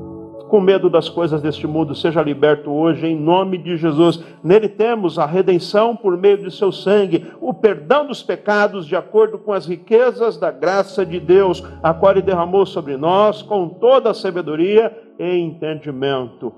[0.47, 4.23] com medo das coisas deste mundo, seja liberto hoje em nome de Jesus.
[4.43, 9.37] Nele temos a redenção por meio de seu sangue, o perdão dos pecados de acordo
[9.37, 14.11] com as riquezas da graça de Deus, a qual ele derramou sobre nós com toda
[14.11, 16.53] a sabedoria e entendimento.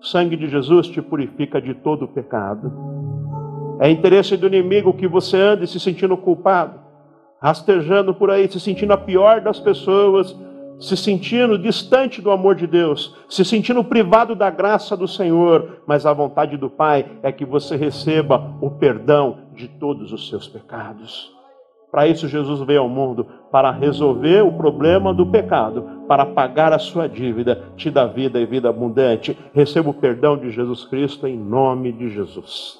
[0.00, 2.72] O sangue de Jesus te purifica de todo o pecado.
[3.80, 6.80] É interesse do inimigo que você ande se sentindo culpado,
[7.40, 10.36] rastejando por aí, se sentindo a pior das pessoas
[10.80, 16.06] se sentindo distante do amor de Deus, se sentindo privado da graça do Senhor, mas
[16.06, 21.30] a vontade do Pai é que você receba o perdão de todos os seus pecados.
[21.90, 26.78] Para isso, Jesus veio ao mundo para resolver o problema do pecado, para pagar a
[26.78, 29.36] sua dívida, te dar vida e vida abundante.
[29.52, 32.78] Receba o perdão de Jesus Cristo em nome de Jesus.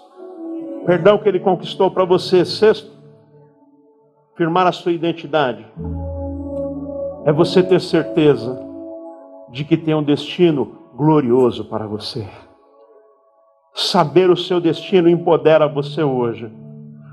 [0.87, 2.45] Perdão que Ele conquistou para você.
[2.45, 2.89] Sexto,
[4.37, 5.67] firmar a sua identidade
[7.25, 8.59] é você ter certeza
[9.51, 12.27] de que tem um destino glorioso para você.
[13.75, 16.51] Saber o seu destino empodera você hoje.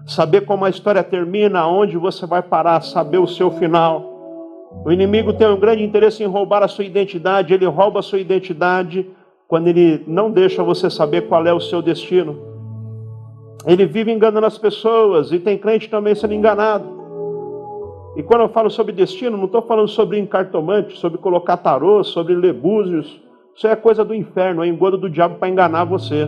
[0.06, 4.18] Saber como a história termina, aonde você vai parar, saber o seu final.
[4.86, 8.20] O inimigo tem um grande interesse em roubar a sua identidade, ele rouba a sua
[8.20, 9.10] identidade
[9.48, 12.38] quando ele não deixa você saber qual é o seu destino.
[13.66, 16.97] Ele vive enganando as pessoas e tem crente também sendo enganado.
[18.18, 22.34] E quando eu falo sobre destino, não estou falando sobre encartomante, sobre colocar tarô, sobre
[22.34, 23.22] lebúzios.
[23.56, 26.28] Isso é coisa do inferno, é engodo do diabo para enganar você.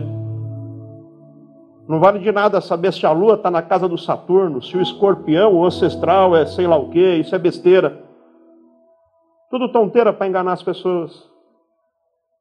[1.88, 4.80] Não vale de nada saber se a lua está na casa do Saturno, se o
[4.80, 8.04] escorpião, o ancestral é sei lá o que, isso é besteira.
[9.50, 11.29] Tudo tonteira para enganar as pessoas.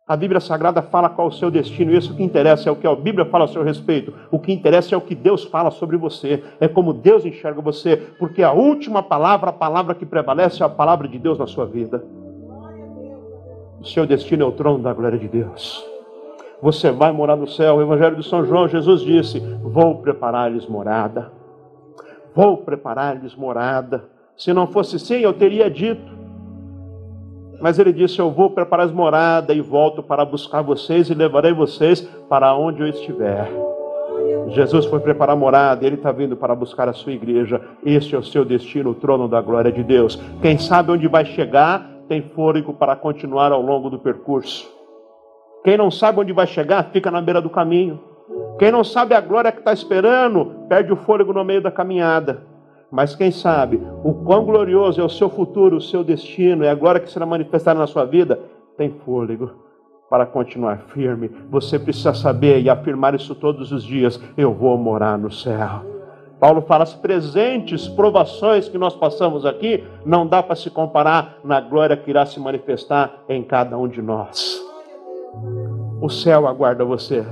[0.10, 2.88] A Bíblia Sagrada fala qual é o seu destino, isso que interessa é o que
[2.88, 4.12] a Bíblia fala a seu respeito.
[4.32, 7.95] O que interessa é o que Deus fala sobre você, é como Deus enxerga você,
[8.17, 11.67] porque a última palavra, a palavra que prevalece, é a palavra de Deus na sua
[11.67, 12.04] vida.
[13.80, 15.88] O seu destino é o trono da glória de Deus.
[16.60, 17.76] Você vai morar no céu.
[17.76, 21.32] O Evangelho de São João, Jesus disse: Vou preparar-lhes morada.
[22.34, 24.06] Vou preparar-lhes morada.
[24.36, 26.19] Se não fosse assim, eu teria dito.
[27.62, 31.54] Mas ele disse: Eu vou preparar as moradas e volto para buscar vocês e levarei
[31.54, 33.50] vocês para onde eu estiver.
[34.50, 37.62] Jesus foi preparar morada, ele está vindo para buscar a sua igreja.
[37.86, 40.19] Este é o seu destino, o trono da glória de Deus.
[40.41, 44.67] Quem sabe onde vai chegar, tem fôlego para continuar ao longo do percurso.
[45.63, 48.00] Quem não sabe onde vai chegar, fica na beira do caminho.
[48.58, 52.49] Quem não sabe a glória que está esperando, perde o fôlego no meio da caminhada.
[52.91, 56.75] Mas quem sabe o quão glorioso é o seu futuro, o seu destino, é a
[56.75, 58.39] glória que será manifestada na sua vida,
[58.78, 59.52] tem fôlego
[60.10, 61.30] para continuar firme.
[61.49, 65.86] Você precisa saber e afirmar isso todos os dias: eu vou morar no céu.
[66.39, 71.62] Paulo fala: as presentes provações que nós passamos aqui não dá para se comparar na
[71.62, 74.60] glória que irá se manifestar em cada um de nós.
[76.02, 77.25] O céu aguarda você.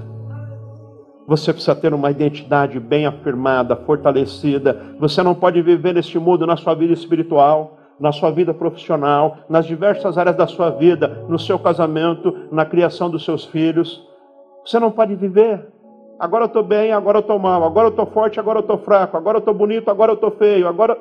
[1.27, 4.95] Você precisa ter uma identidade bem afirmada, fortalecida.
[4.97, 9.65] Você não pode viver neste mundo na sua vida espiritual, na sua vida profissional, nas
[9.65, 14.07] diversas áreas da sua vida, no seu casamento, na criação dos seus filhos.
[14.65, 15.67] Você não pode viver.
[16.17, 18.77] Agora eu estou bem, agora eu estou mal, agora eu estou forte, agora eu estou
[18.77, 20.97] fraco, agora eu estou bonito, agora eu estou feio, agora.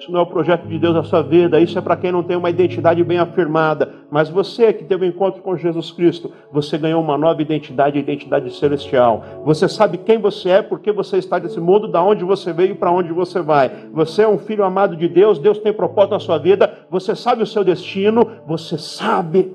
[0.00, 2.22] Isso não é o projeto de Deus na sua vida, isso é para quem não
[2.22, 3.96] tem uma identidade bem afirmada.
[4.10, 8.00] Mas você que teve um encontro com Jesus Cristo, você ganhou uma nova identidade, a
[8.00, 9.22] identidade celestial.
[9.44, 12.74] Você sabe quem você é, porque você está nesse mundo, da onde você veio e
[12.74, 13.70] para onde você vai.
[13.92, 17.42] Você é um filho amado de Deus, Deus tem propósito na sua vida, você sabe
[17.42, 19.54] o seu destino, você sabe.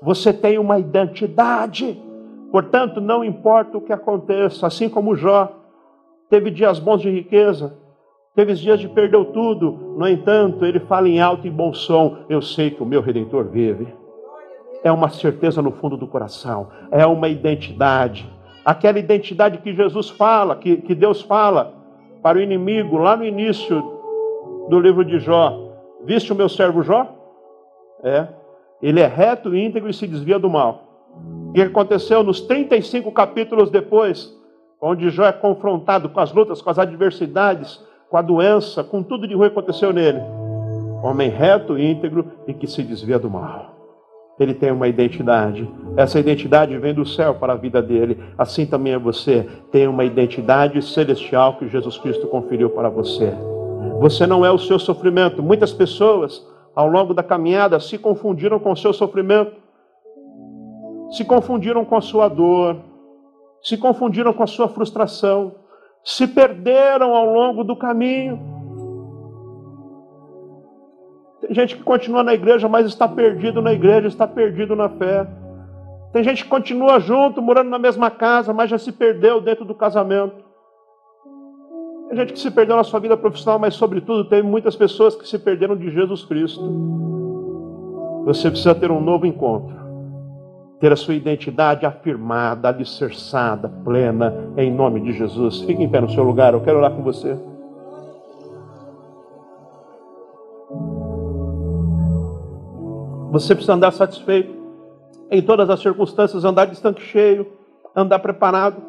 [0.00, 2.00] Você tem uma identidade.
[2.52, 5.52] Portanto, não importa o que aconteça, assim como Jó
[6.30, 7.76] teve dias bons de riqueza,
[8.34, 12.42] Teve dias de perdeu tudo, no entanto, ele fala em alto e bom som: Eu
[12.42, 13.86] sei que o meu redentor vive.
[14.82, 18.28] É uma certeza no fundo do coração, é uma identidade.
[18.64, 21.74] Aquela identidade que Jesus fala, que, que Deus fala
[22.22, 23.80] para o inimigo lá no início
[24.68, 25.72] do livro de Jó:
[26.04, 27.06] Viste o meu servo Jó?
[28.02, 28.26] É.
[28.82, 30.82] Ele é reto, íntegro e se desvia do mal.
[31.50, 34.36] O que aconteceu nos 35 capítulos depois,
[34.80, 39.26] onde Jó é confrontado com as lutas, com as adversidades, com a doença, com tudo
[39.26, 40.20] de ruim que aconteceu nele.
[41.02, 43.74] Homem reto, íntegro e que se desvia do mal.
[44.38, 45.68] Ele tem uma identidade.
[45.96, 48.18] Essa identidade vem do céu para a vida dele.
[48.36, 49.46] Assim também é você.
[49.70, 53.32] Tem uma identidade celestial que Jesus Cristo conferiu para você.
[54.00, 55.42] Você não é o seu sofrimento.
[55.42, 59.52] Muitas pessoas, ao longo da caminhada, se confundiram com o seu sofrimento,
[61.10, 62.76] se confundiram com a sua dor,
[63.62, 65.52] se confundiram com a sua frustração
[66.04, 68.38] se perderam ao longo do caminho.
[71.40, 75.26] Tem gente que continua na igreja, mas está perdido na igreja, está perdido na fé.
[76.12, 79.74] Tem gente que continua junto, morando na mesma casa, mas já se perdeu dentro do
[79.74, 80.44] casamento.
[82.08, 85.26] Tem gente que se perdeu na sua vida profissional, mas, sobretudo, tem muitas pessoas que
[85.26, 86.62] se perderam de Jesus Cristo.
[88.26, 89.83] Você precisa ter um novo encontro
[90.80, 95.62] ter a sua identidade afirmada, alicerçada, plena, em nome de Jesus.
[95.62, 97.36] Fique em pé no seu lugar, eu quero orar com você.
[103.30, 104.54] Você precisa andar satisfeito
[105.30, 107.46] em todas as circunstâncias, andar de estanque cheio,
[107.94, 108.80] andar preparado.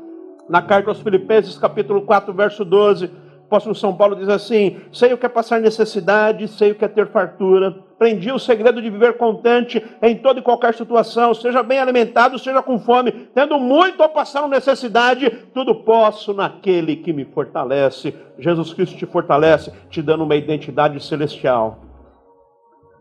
[0.47, 3.09] Na carta aos Filipenses, capítulo 4, verso 12, o
[3.55, 6.87] apóstolo São Paulo diz assim: sei o que é passar necessidade, sei o que é
[6.87, 7.83] ter fartura.
[7.95, 12.61] Aprendi o segredo de viver contente em toda e qualquer situação, seja bem alimentado, seja
[12.61, 18.13] com fome, tendo muito ou passando necessidade, tudo posso naquele que me fortalece.
[18.37, 21.79] Jesus Cristo te fortalece, te dando uma identidade celestial.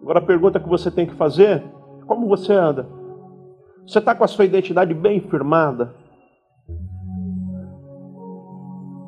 [0.01, 1.63] Agora a pergunta que você tem que fazer:
[2.07, 2.87] como você anda?
[3.85, 6.04] Você está com a sua identidade bem firmada?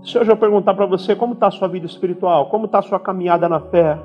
[0.06, 2.82] Se hoje eu perguntar para você como está a sua vida espiritual, como está a
[2.82, 3.98] sua caminhada na fé,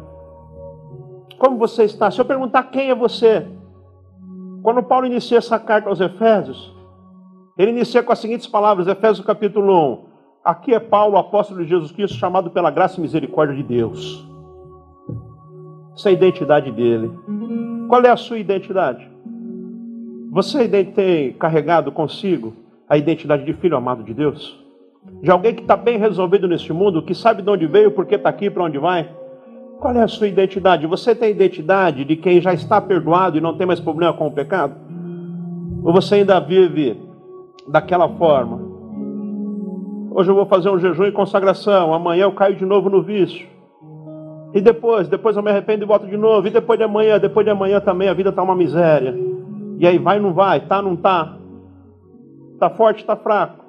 [1.38, 2.10] como você está?
[2.10, 3.48] Se eu perguntar quem é você,
[4.64, 6.76] quando Paulo inicia essa carta aos Efésios,
[7.56, 10.06] Ele inicia com as seguintes palavras, Efésios capítulo 1.
[10.44, 14.28] Aqui é Paulo, apóstolo de Jesus Cristo, chamado pela graça e misericórdia de Deus.
[15.94, 17.12] Essa é a identidade dele.
[17.88, 19.08] Qual é a sua identidade?
[20.32, 22.54] Você tem carregado consigo
[22.90, 24.61] a identidade de filho amado de Deus?
[25.04, 28.16] De alguém que está bem resolvido neste mundo, que sabe de onde veio, por que
[28.16, 29.10] está aqui, para onde vai?
[29.80, 30.86] Qual é a sua identidade?
[30.86, 34.28] Você tem a identidade de quem já está perdoado e não tem mais problema com
[34.28, 34.76] o pecado?
[35.84, 37.02] Ou você ainda vive
[37.68, 38.60] daquela forma?
[40.14, 43.48] Hoje eu vou fazer um jejum e consagração, amanhã eu caio de novo no vício.
[44.54, 46.48] E depois, depois eu me arrependo e volto de novo.
[46.48, 49.18] E depois de amanhã, depois de amanhã também a vida está uma miséria.
[49.80, 51.38] E aí vai, não vai, tá, não tá.
[52.60, 53.61] Tá forte, tá fraco.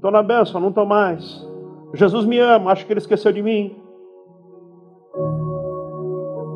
[0.00, 1.46] Estou na bênção, não estou mais.
[1.92, 3.76] Jesus me ama, acho que ele esqueceu de mim.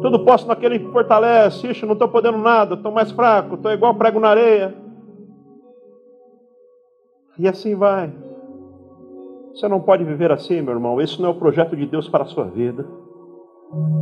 [0.00, 1.66] Tudo posso naquele que fortalece.
[1.66, 4.74] Ixi, não estou podendo nada, estou mais fraco, estou igual prego na areia.
[7.38, 8.10] E assim vai.
[9.52, 10.98] Você não pode viver assim, meu irmão.
[10.98, 12.86] Esse não é o projeto de Deus para a sua vida.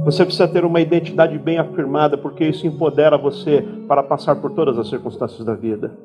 [0.05, 4.79] Você precisa ter uma identidade bem afirmada, porque isso empodera você para passar por todas
[4.79, 5.99] as circunstâncias da vida.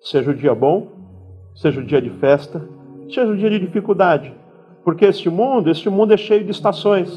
[0.00, 1.01] Seja o dia bom,
[1.54, 2.66] seja o dia de festa,
[3.08, 4.32] seja o dia de dificuldade.
[4.84, 7.10] Porque este mundo, este mundo é cheio de estações.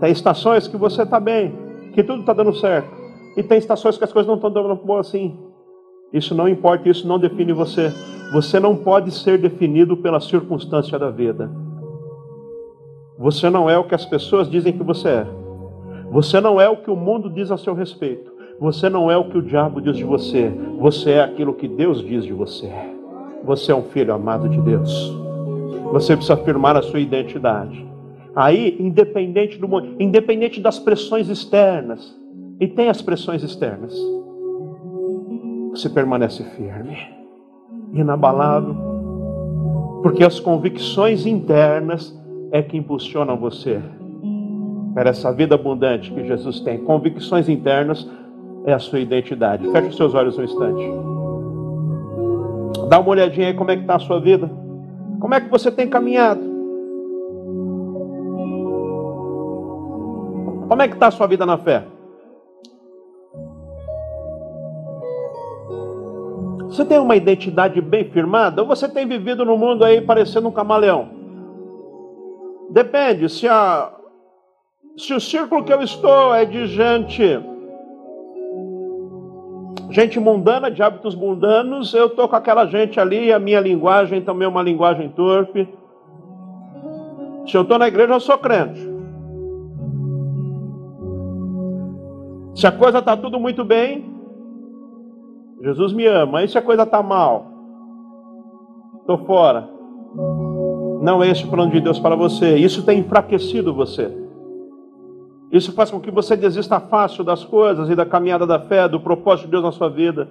[0.00, 1.54] Tem estações que você está bem,
[1.94, 2.90] que tudo está dando certo.
[3.36, 5.36] E tem estações que as coisas não estão dando bom assim.
[6.12, 7.92] Isso não importa, isso não define você.
[8.32, 11.50] Você não pode ser definido pela circunstância da vida.
[13.18, 15.26] Você não é o que as pessoas dizem que você é.
[16.10, 18.33] Você não é o que o mundo diz a seu respeito.
[18.60, 20.52] Você não é o que o diabo diz de você.
[20.78, 22.70] Você é aquilo que Deus diz de você.
[23.44, 25.12] Você é um filho amado de Deus.
[25.92, 27.84] Você precisa afirmar a sua identidade.
[28.34, 29.68] Aí, independente do
[30.00, 32.18] independente das pressões externas,
[32.58, 33.94] e tem as pressões externas,
[35.70, 36.96] você permanece firme,
[37.92, 38.74] inabalável,
[40.02, 42.16] porque as convicções internas
[42.52, 43.80] é que impulsionam você
[44.94, 46.78] para essa vida abundante que Jesus tem.
[46.78, 48.08] Convicções internas
[48.64, 49.70] é a sua identidade.
[49.70, 50.84] Feche os seus olhos um instante.
[52.88, 54.50] Dá uma olhadinha aí como é que está a sua vida.
[55.20, 56.42] Como é que você tem caminhado?
[60.68, 61.84] Como é que está a sua vida na fé?
[66.66, 70.52] Você tem uma identidade bem firmada ou você tem vivido no mundo aí parecendo um
[70.52, 71.08] camaleão?
[72.70, 73.92] Depende, se, a,
[74.96, 77.53] se o círculo que eu estou é de gente
[79.94, 84.44] gente mundana, de hábitos mundanos, eu estou com aquela gente ali, a minha linguagem também
[84.44, 85.68] é uma linguagem torpe.
[87.46, 88.80] Se eu estou na igreja, eu sou crente.
[92.56, 94.12] Se a coisa está tudo muito bem,
[95.62, 96.42] Jesus me ama.
[96.42, 97.46] E se a coisa está mal,
[99.00, 99.68] estou fora.
[101.02, 102.56] Não é esse o plano de Deus para você.
[102.56, 104.23] Isso tem enfraquecido você.
[105.54, 108.98] Isso faz com que você desista fácil das coisas e da caminhada da fé, do
[108.98, 110.28] propósito de Deus na sua vida.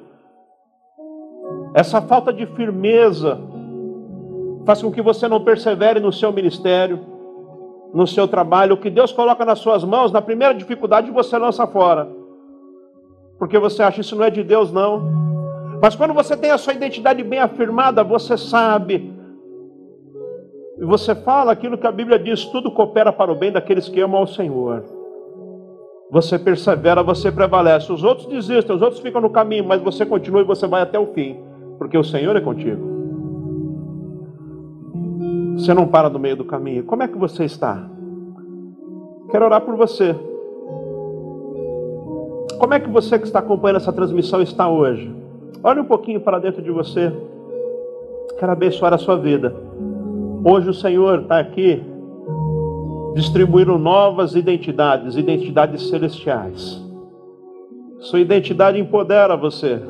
[1.74, 3.40] Essa falta de firmeza
[4.66, 7.00] faz com que você não persevere no seu ministério,
[7.94, 8.74] no seu trabalho.
[8.74, 12.06] O que Deus coloca nas suas mãos, na primeira dificuldade você lança fora.
[13.40, 15.10] Porque você acha isso não é de Deus, não.
[15.82, 19.14] Mas quando você tem a sua identidade bem afirmada, você sabe.
[20.78, 24.02] E você fala aquilo que a Bíblia diz: tudo coopera para o bem daqueles que
[24.02, 25.02] amam ao Senhor
[26.14, 27.92] você persevera, você prevalece.
[27.92, 31.00] Os outros desistem, os outros ficam no caminho, mas você continua e você vai até
[31.00, 31.40] o fim,
[31.80, 32.94] porque o Senhor é contigo.
[35.58, 36.84] Você não para no meio do caminho.
[36.84, 37.90] Como é que você está?
[39.32, 40.16] Quero orar por você.
[42.60, 45.12] Como é que você que está acompanhando essa transmissão está hoje?
[45.64, 47.12] Olhe um pouquinho para dentro de você.
[48.38, 49.52] Quero abençoar a sua vida.
[50.46, 51.84] Hoje o Senhor está aqui
[53.14, 56.82] distribuíram novas identidades, identidades celestiais.
[58.00, 59.82] Sua identidade empodera você,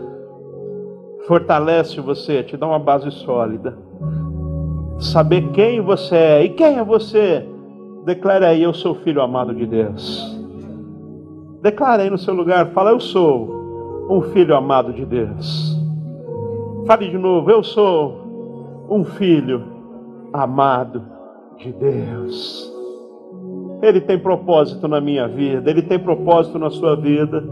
[1.27, 3.77] fortalece você, te dá uma base sólida.
[4.99, 7.47] Saber quem você é e quem é você,
[8.05, 10.37] declare aí: Eu sou filho amado de Deus.
[11.61, 15.79] Declare aí no seu lugar, fala: Eu sou um filho amado de Deus.
[16.85, 19.63] Fale de novo: Eu sou um filho
[20.31, 21.03] amado
[21.57, 22.72] de Deus.
[23.83, 27.43] Ele tem propósito na minha vida, Ele tem propósito na sua vida.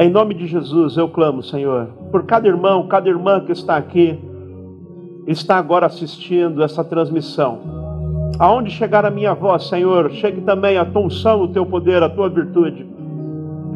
[0.00, 4.18] Em nome de Jesus eu clamo, Senhor, por cada irmão, cada irmã que está aqui,
[5.24, 7.60] está agora assistindo essa transmissão.
[8.40, 12.08] Aonde chegar a minha voz, Senhor, chegue também a tua unção, o teu poder, a
[12.08, 12.84] tua virtude.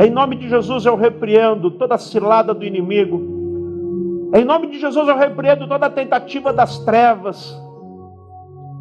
[0.00, 4.30] Em nome de Jesus eu repreendo toda cilada do inimigo.
[4.34, 7.56] Em nome de Jesus eu repreendo toda tentativa das trevas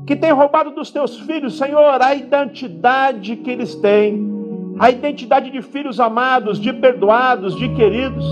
[0.05, 5.61] que tem roubado dos teus filhos, Senhor, a identidade que eles têm, a identidade de
[5.61, 8.25] filhos amados, de perdoados, de queridos,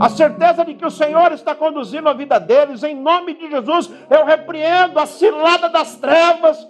[0.00, 3.90] a certeza de que o Senhor está conduzindo a vida deles, em nome de Jesus,
[4.10, 6.68] eu repreendo a cilada das trevas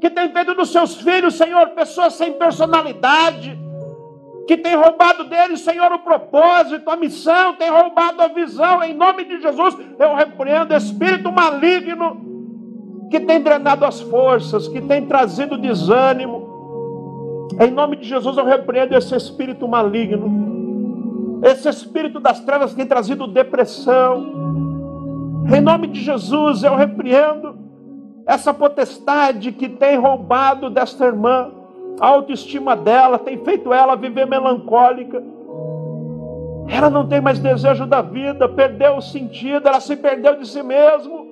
[0.00, 3.56] que tem feito dos seus filhos, Senhor, pessoas sem personalidade,
[4.48, 9.24] que tem roubado deles, Senhor, o propósito, a missão, tem roubado a visão, em nome
[9.24, 12.33] de Jesus, eu repreendo espírito maligno
[13.10, 17.48] que tem drenado as forças, que tem trazido desânimo.
[17.60, 22.86] Em nome de Jesus eu repreendo esse espírito maligno, esse espírito das trevas que tem
[22.86, 24.44] trazido depressão.
[25.54, 27.56] Em nome de Jesus eu repreendo
[28.26, 31.50] essa potestade que tem roubado desta irmã
[32.00, 35.22] a autoestima dela, tem feito ela viver melancólica.
[36.66, 40.62] Ela não tem mais desejo da vida, perdeu o sentido, ela se perdeu de si
[40.62, 41.23] mesmo.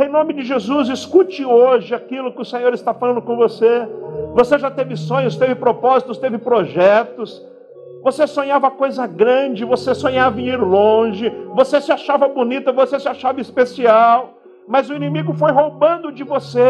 [0.00, 3.88] Em nome de Jesus, escute hoje aquilo que o Senhor está falando com você.
[4.32, 7.44] Você já teve sonhos, teve propósitos, teve projetos.
[8.04, 13.08] Você sonhava coisa grande, você sonhava em ir longe, você se achava bonita, você se
[13.08, 14.34] achava especial,
[14.68, 16.60] mas o inimigo foi roubando de você.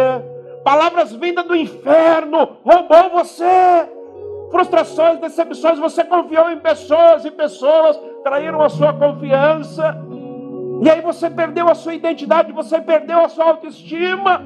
[0.65, 3.45] Palavras vindas do inferno roubou você.
[4.51, 10.08] Frustrações, decepções, você confiou em pessoas e pessoas traíram a sua confiança.
[10.81, 14.41] E aí você perdeu a sua identidade, você perdeu a sua autoestima,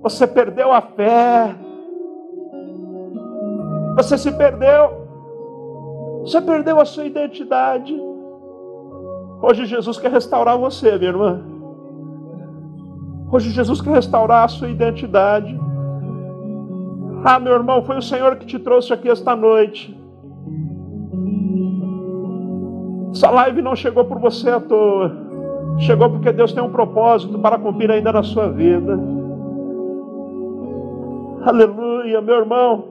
[0.00, 1.54] você perdeu a fé,
[3.96, 5.06] você se perdeu,
[6.22, 7.94] você perdeu a sua identidade.
[9.42, 11.42] Hoje Jesus quer restaurar você, minha irmã.
[13.30, 15.58] Hoje Jesus quer restaurar a sua identidade.
[17.24, 20.01] Ah, meu irmão, foi o Senhor que te trouxe aqui esta noite.
[23.12, 25.12] Essa live não chegou por você à toa.
[25.78, 28.98] Chegou porque Deus tem um propósito para cumprir ainda na sua vida.
[31.44, 32.84] Aleluia, meu irmão.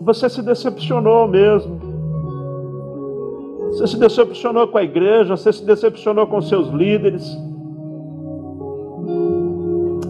[0.00, 1.78] Você se decepcionou mesmo.
[3.68, 7.38] Você se decepcionou com a igreja, você se decepcionou com seus líderes.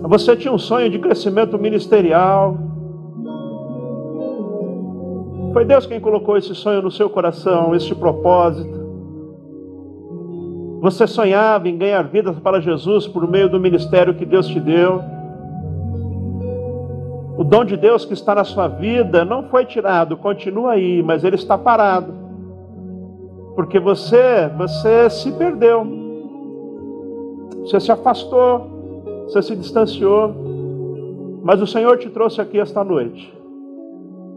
[0.02, 2.56] Você tinha um sonho de crescimento ministerial.
[5.52, 8.78] Foi Deus quem colocou esse sonho no seu coração, esse propósito.
[10.80, 15.02] Você sonhava em ganhar vidas para Jesus por meio do ministério que Deus te deu.
[17.36, 21.24] O dom de Deus que está na sua vida não foi tirado, continua aí, mas
[21.24, 22.14] ele está parado.
[23.56, 25.84] Porque você, você se perdeu.
[27.62, 30.32] Você se afastou, você se distanciou.
[31.42, 33.39] Mas o Senhor te trouxe aqui esta noite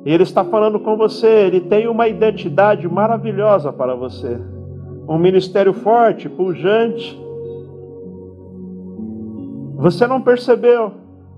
[0.06, 4.40] Ele está falando com você, Ele tem uma identidade maravilhosa para você.
[5.08, 7.20] Um ministério forte, pujante.
[9.76, 10.92] Você não percebeu,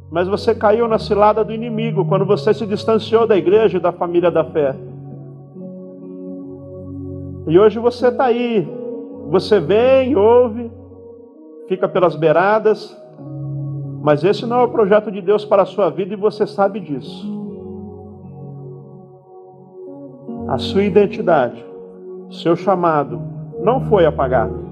[0.09, 3.91] mas você caiu na cilada do inimigo quando você se distanciou da igreja e da
[3.91, 4.75] família da fé.
[7.47, 8.67] E hoje você está aí.
[9.29, 10.71] Você vem, ouve,
[11.67, 12.95] fica pelas beiradas,
[14.01, 16.79] mas esse não é o projeto de Deus para a sua vida e você sabe
[16.79, 17.44] disso.
[20.47, 21.63] A sua identidade,
[22.29, 23.21] seu chamado
[23.63, 24.65] não foi apagado.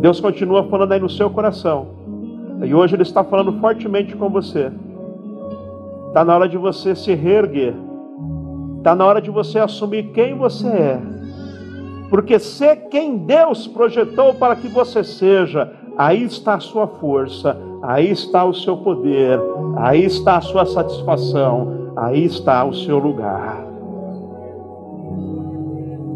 [0.00, 1.86] Deus continua falando aí no seu coração.
[2.64, 4.72] E hoje Ele está falando fortemente com você.
[6.08, 7.74] Está na hora de você se reerguer.
[8.78, 11.00] Está na hora de você assumir quem você é.
[12.10, 18.10] Porque ser quem Deus projetou para que você seja, aí está a sua força, aí
[18.10, 19.40] está o seu poder,
[19.76, 23.71] aí está a sua satisfação, aí está o seu lugar.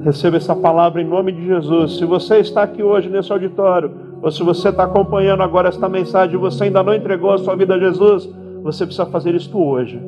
[0.07, 1.97] Receba essa palavra em nome de Jesus.
[1.97, 3.91] Se você está aqui hoje nesse auditório,
[4.23, 7.57] ou se você está acompanhando agora esta mensagem e você ainda não entregou a sua
[7.57, 8.33] vida a Jesus,
[8.63, 10.01] você precisa fazer isto hoje.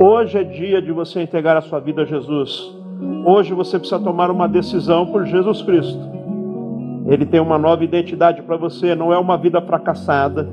[0.00, 2.74] Hoje é dia de você entregar a sua vida a Jesus.
[3.26, 6.00] Hoje você precisa tomar uma decisão por Jesus Cristo.
[7.06, 10.48] Ele tem uma nova identidade para você, não é uma vida fracassada,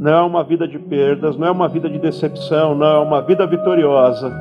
[0.00, 3.22] não é uma vida de perdas, não é uma vida de decepção, não é uma
[3.22, 4.36] vida vitoriosa.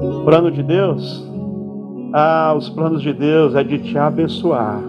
[0.00, 1.30] O plano de Deus
[2.12, 4.80] ah, os planos de Deus é de te abençoar.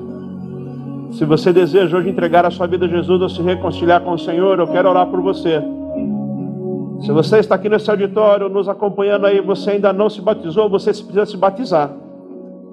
[1.11, 4.19] Se você deseja hoje entregar a sua vida a Jesus ou se reconciliar com o
[4.19, 5.61] Senhor, eu quero orar por você.
[7.01, 10.89] Se você está aqui nesse auditório nos acompanhando aí, você ainda não se batizou, você
[10.89, 11.91] precisa se batizar.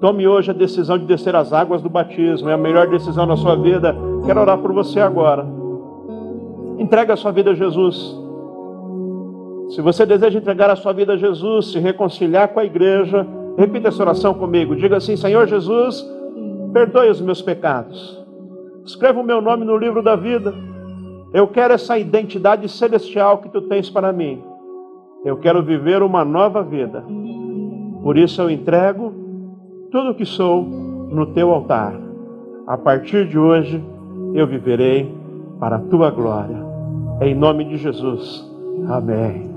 [0.01, 3.37] Tome hoje a decisão de descer as águas do batismo, é a melhor decisão na
[3.37, 3.95] sua vida.
[4.25, 5.47] Quero orar por você agora.
[6.79, 8.17] Entregue a sua vida a Jesus.
[9.71, 13.27] Se você deseja entregar a sua vida a Jesus, se reconciliar com a igreja,
[13.61, 14.75] repita essa oração comigo.
[14.75, 16.05] Diga assim: Senhor Jesus,
[16.73, 18.19] perdoe os meus pecados.
[18.85, 20.55] Escreva o meu nome no livro da vida.
[21.33, 24.43] Eu quero essa identidade celestial que tu tens para mim.
[25.25, 27.05] Eu quero viver uma nova vida.
[28.03, 29.13] Por isso eu entrego
[29.93, 31.95] tudo o que sou no teu altar.
[32.67, 33.85] A partir de hoje
[34.35, 35.15] eu viverei
[35.61, 36.65] para a tua glória.
[37.21, 38.51] Em nome de Jesus.
[38.89, 39.50] Amém.